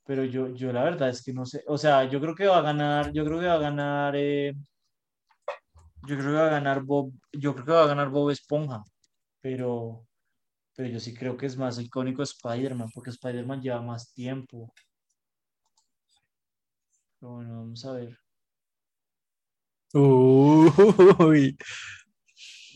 [0.08, 1.62] Pero yo, yo la verdad es que no sé.
[1.66, 4.54] O sea, yo creo que va a ganar, yo creo que va a ganar, eh,
[6.06, 8.82] yo creo que va a ganar Bob, yo creo que va a ganar Bob Esponja.
[9.42, 10.06] Pero,
[10.74, 14.72] pero yo sí creo que es más icónico Spider-Man, porque Spider-Man lleva más tiempo.
[17.20, 18.18] Pero bueno, vamos a ver.
[19.92, 21.54] Uy.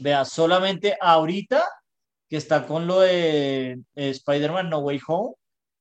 [0.01, 1.66] Vea, solamente ahorita
[2.28, 5.35] que está con lo de eh, Spider-Man No Way Home,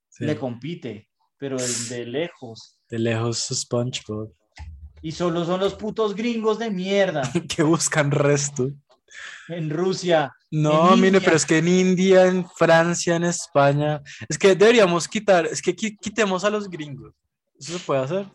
[0.08, 0.26] Sí.
[0.26, 1.11] le compite,
[1.42, 2.78] pero de, de lejos.
[2.88, 4.32] De lejos SpongeBob.
[5.02, 8.70] Y solo son los putos gringos de mierda que buscan resto.
[9.48, 10.32] en Rusia.
[10.52, 11.22] No, En mire, India.
[11.24, 15.76] pero es que en India, en Francia, en España, es que deberíamos quitar, es que
[15.76, 17.12] qui- quitemos a los gringos.
[17.60, 18.28] Eso se puede hacer.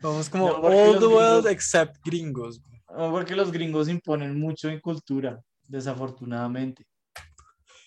[0.00, 2.60] Vamos como No, all the world gringos- except gringos.
[2.96, 6.86] No, Porque los gringos imponen mucho en cultura, desafortunadamente.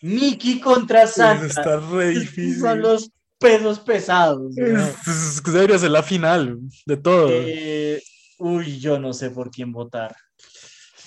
[0.02, 1.48] Mickey contra Santa.
[1.48, 2.60] está re difícil.
[2.60, 3.10] Son los
[3.46, 4.58] pesos pesados.
[4.58, 7.28] Es- es debería ser la final de todo.
[7.32, 8.02] Eh,
[8.40, 10.16] uy, yo no sé por quién votar.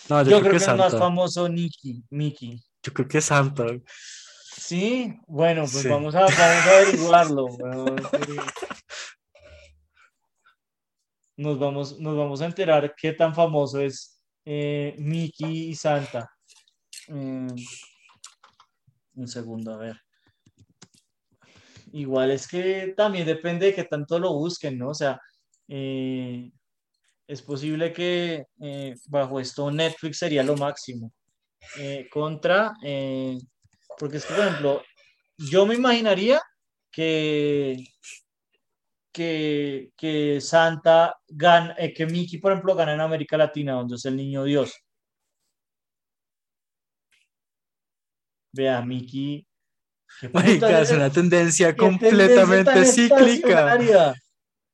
[0.09, 0.99] no, yo, Yo, creo, que, es más Santa.
[0.99, 2.62] famoso Nicky, Mickey.
[2.82, 3.64] Yo creo que Santa.
[4.57, 5.89] Sí, bueno, pues Sí.
[5.89, 7.47] vamos, a, vamos a averiguarlo.
[11.36, 16.30] Nos vamos, nos vamos a enterar qué tan famoso es eh, Mickey y Santa.
[17.09, 17.49] Mm,
[19.14, 20.01] un segundo, a ver.
[21.93, 24.91] Igual es que también depende de qué tanto lo busquen, ¿no?
[24.91, 25.20] O sea,
[25.68, 26.51] eh,
[27.26, 31.12] es posible que eh, bajo esto Netflix sería lo máximo.
[31.78, 32.74] Eh, contra,
[33.99, 34.82] porque es que, por ejemplo,
[35.39, 36.41] yo me imaginaría
[36.91, 37.76] que,
[39.12, 44.16] que, que Santa gana, que Mickey, por ejemplo, gana en América Latina, donde es el
[44.16, 44.72] niño Dios.
[48.53, 49.48] Vea, Mickey.
[50.21, 53.75] ¿Qué Marica, es una tendencia tendencia completamente tan cíclica.
[53.75, 54.15] estacionaria.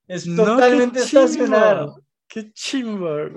[0.07, 1.25] Es No, totalmente chimba.
[1.25, 1.97] estacionario.
[2.29, 3.29] Qué chimba.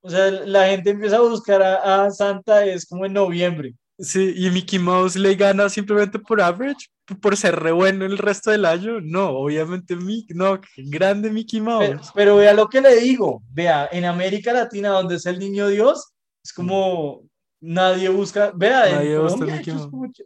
[0.00, 3.74] O sea, la gente empieza a buscar a, a Santa, es como en noviembre.
[3.98, 6.88] Sí, y Mickey Mouse le gana simplemente por average,
[7.20, 9.00] por ser re bueno el resto del año.
[9.00, 12.10] No, obviamente Mickey, no, grande Mickey Pero, Mouse.
[12.14, 16.12] pero vea lo que le digo, vea, en América Latina, donde es el niño Dios,
[16.42, 17.22] es como
[17.60, 20.22] nadie busca, vea, en Nadie busca Colombia, Mickey Mouse.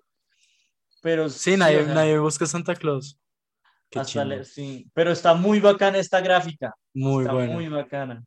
[1.03, 3.19] Pero Sí, nadie, o sea, nadie busca Santa Claus.
[3.91, 7.53] Qué hasta le- sí, pero está muy bacana esta gráfica, Muy está bueno.
[7.53, 8.23] muy bacana.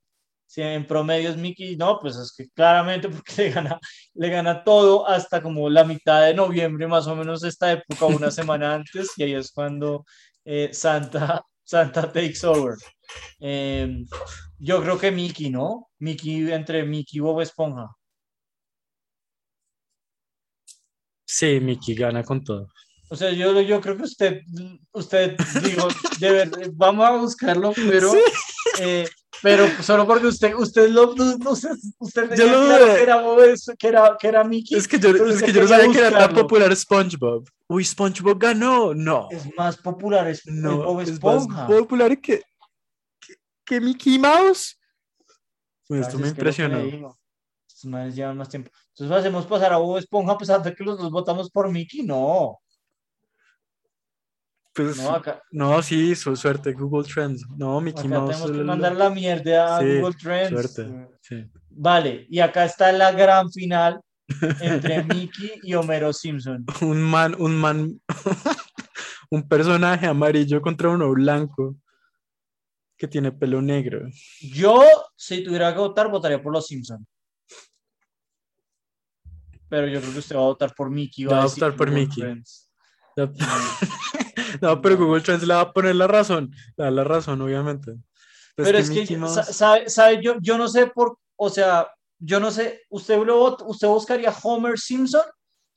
[0.45, 3.79] Si en promedio es Mickey, no, pues es que claramente porque le gana,
[4.13, 8.31] le gana todo hasta como la mitad de noviembre, más o menos esta época, una
[8.31, 10.05] semana antes, y ahí es cuando
[10.45, 12.77] eh, Santa, Santa takes over.
[13.39, 14.05] Eh,
[14.57, 15.89] yo creo que Mickey, ¿no?
[15.99, 17.87] Mickey, entre Mickey y Bob Esponja.
[21.31, 22.67] Sí, Mickey gana con todo.
[23.11, 24.41] O sea, yo, yo creo que usted,
[24.91, 25.87] usted, digo,
[26.19, 28.11] de verdad, vamos a buscarlo, pero,
[28.79, 29.07] eh,
[29.41, 31.69] pero solo porque usted, usted lo, usted,
[31.99, 34.75] usted tenía lo claro que era Es- que era, que era Mickey.
[34.77, 36.41] Es que yo, es que yo no sabía que era tan buscarlo.
[36.41, 37.47] popular SpongeBob.
[37.67, 38.93] Uy, SpongeBob ganó.
[38.95, 41.47] No, Es más popular es, es no, Bob es Esponja.
[41.47, 42.41] más popular que,
[43.21, 44.79] que, que Mickey Mouse.
[45.87, 46.79] Parce, esto me es impresionó.
[47.67, 48.69] Estos manes llevan más tiempo.
[48.99, 52.03] Entonces hacemos pasar a Bob Esponja a pesar de que los dos votamos por Mickey.
[52.03, 52.59] No,
[54.73, 57.45] Pues, no, acá, no, sí, su suerte, Google Trends.
[57.57, 58.29] No, Mickey acá Mouse.
[58.37, 60.49] tenemos que mandar la mierda a Sí, Google Trends.
[60.49, 61.07] suerte.
[61.21, 61.49] Sí.
[61.69, 63.99] Vale, y acá está la gran final
[64.61, 66.65] entre Mickey y Homero Simpson.
[66.81, 67.99] Un man, un man,
[69.31, 71.75] un personaje amarillo contra uno blanco
[72.97, 74.07] que tiene pelo negro.
[74.41, 74.83] Yo,
[75.15, 77.05] si tuviera que votar, votaría por los Simpson.
[79.69, 81.25] Pero yo creo que usted va a votar por Mickey.
[81.25, 82.23] Va a votar por Google Mickey.
[83.15, 83.31] No,
[84.61, 86.51] no, pero Google Trends le va a poner la razón.
[86.77, 87.93] Le da la razón, obviamente.
[88.55, 91.87] Pues Pero es que, Mouse- sabe, sabe, yo, yo no sé por, o sea,
[92.19, 95.23] yo no sé, ¿usted, lo, usted buscaría Homer Simpson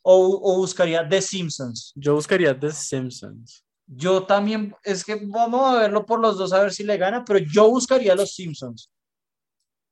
[0.03, 1.93] o, o buscaría The Simpsons.
[1.95, 3.65] Yo buscaría The Simpsons.
[3.87, 7.25] Yo también, es que vamos a verlo por los dos a ver si le gana,
[7.25, 8.91] pero yo buscaría los Simpsons.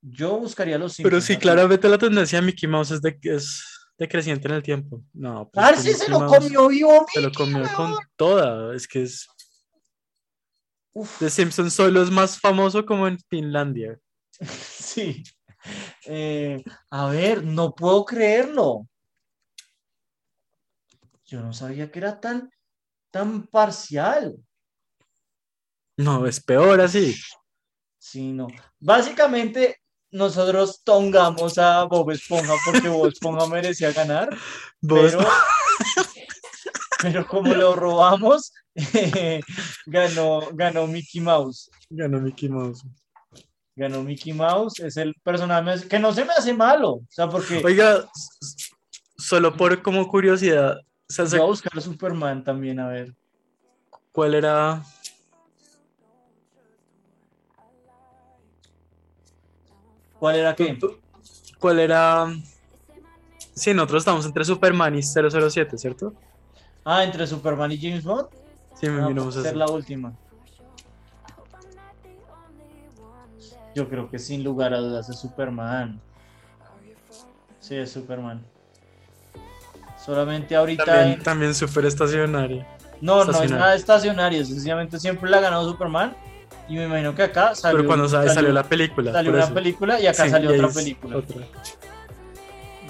[0.03, 1.11] Yo buscaría los Simpsons.
[1.11, 3.63] Pero sí, claramente la tendencia de Mickey Mouse es, de, es
[4.01, 5.05] decreciente en el tiempo.
[5.13, 8.75] No, pues sí, se lo comió vivo, Se lo comió con toda.
[8.75, 9.29] Es que es.
[10.93, 14.01] Uf, The Simpsons solo es más famoso como en Finlandia.
[14.41, 15.23] sí.
[16.07, 18.89] Eh, a ver, no puedo creerlo.
[21.27, 22.51] Yo no sabía que era tan,
[23.11, 24.35] tan parcial.
[25.99, 27.15] No, es peor así.
[27.99, 28.49] Sí, no.
[28.79, 29.77] Básicamente,
[30.11, 34.29] nosotros tongamos a Bob Esponja porque Bob Esponja merecía ganar,
[34.87, 35.21] pero,
[37.03, 38.53] pero como lo robamos,
[39.87, 41.71] ganó, ganó Mickey Mouse.
[41.89, 42.83] Ganó Mickey Mouse.
[43.77, 47.63] Ganó Mickey Mouse, es el personaje que no se me hace malo, o sea, porque
[47.65, 48.05] Oiga,
[49.17, 53.15] solo por como curiosidad, o sea, yo voy a buscar a Superman también, a ver.
[54.13, 54.83] ¿cuál era?
[60.21, 60.79] ¿Cuál era qué?
[61.59, 62.27] ¿Cuál era?
[63.55, 66.15] Sí, nosotros estamos entre Superman y 007, ¿cierto?
[66.85, 68.29] Ah, entre Superman y James Bond.
[68.75, 69.59] Sí, me Ah, miramos puede ser así.
[69.59, 70.13] la última.
[73.75, 76.01] Yo creo que sin lugar a dudas es Superman.
[77.61, 78.45] Sí, es Superman.
[80.05, 80.85] Solamente ahorita.
[80.85, 82.67] También, en- también super estacionario.
[83.01, 84.45] No, no es nada estacionario.
[84.45, 86.15] Sencillamente siempre la ha ganado Superman.
[86.71, 89.13] Y me imagino que acá salió, Pero cuando sa- salió, la película.
[89.13, 91.17] salió una película y acá Sí, salió y otra película.
[91.17, 91.37] otra.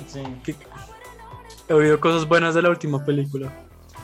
[0.07, 0.23] Sí.
[1.69, 3.51] He oído cosas buenas de la última película.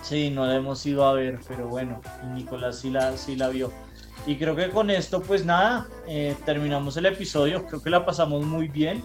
[0.03, 2.01] Sí, no la hemos ido a ver, pero bueno,
[2.33, 3.71] Nicolás sí la, sí la vio.
[4.27, 7.67] Y creo que con esto, pues nada, eh, terminamos el episodio.
[7.67, 9.05] Creo que la pasamos muy bien.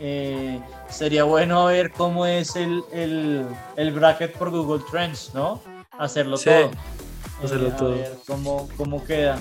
[0.00, 3.46] Eh, sería bueno ver cómo es el, el,
[3.76, 5.62] el bracket por Google Trends, ¿no?
[5.98, 6.70] Hacerlo Sí, todo.
[7.44, 7.90] Hacerlo Eh, a todo.
[7.90, 9.38] ver cómo, cómo queda.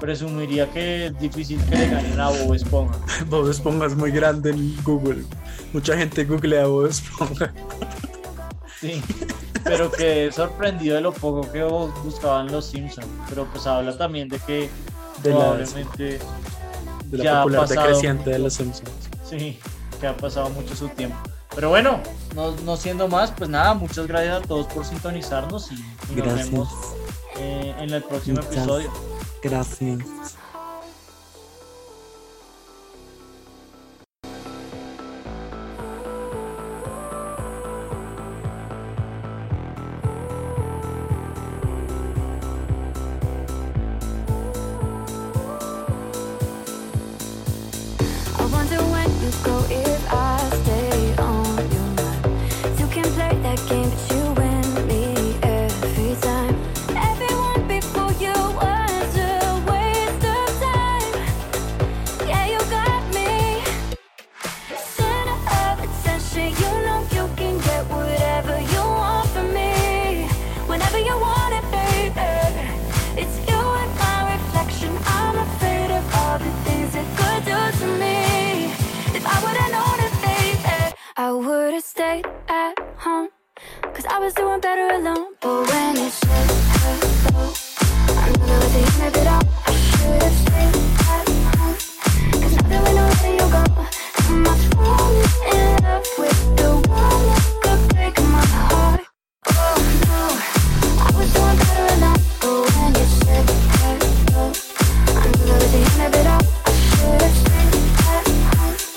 [0.00, 2.98] Presumiría que es difícil que le ganen a Bob Esponja.
[3.28, 5.24] Bob Esponja es muy grande en Google.
[5.72, 7.52] Mucha gente googlea Bob Esponja.
[8.80, 9.02] Sí,
[9.62, 11.62] pero quedé sorprendido de lo poco que
[12.02, 13.06] buscaban los Simpsons.
[13.28, 14.70] Pero pues habla también de que
[15.22, 16.18] De la, probablemente
[17.10, 18.90] de la ya ha popular pasado decreciente de los Simpsons.
[19.28, 19.58] Sí,
[20.00, 21.16] que ha pasado mucho su tiempo.
[21.54, 22.00] Pero bueno,
[22.34, 25.74] no, no siendo más, pues nada, muchas gracias a todos por sintonizarnos y,
[26.12, 26.68] y nos vemos
[27.40, 28.92] eh, en el próximo Muchas episodio.
[29.42, 29.98] Gracias.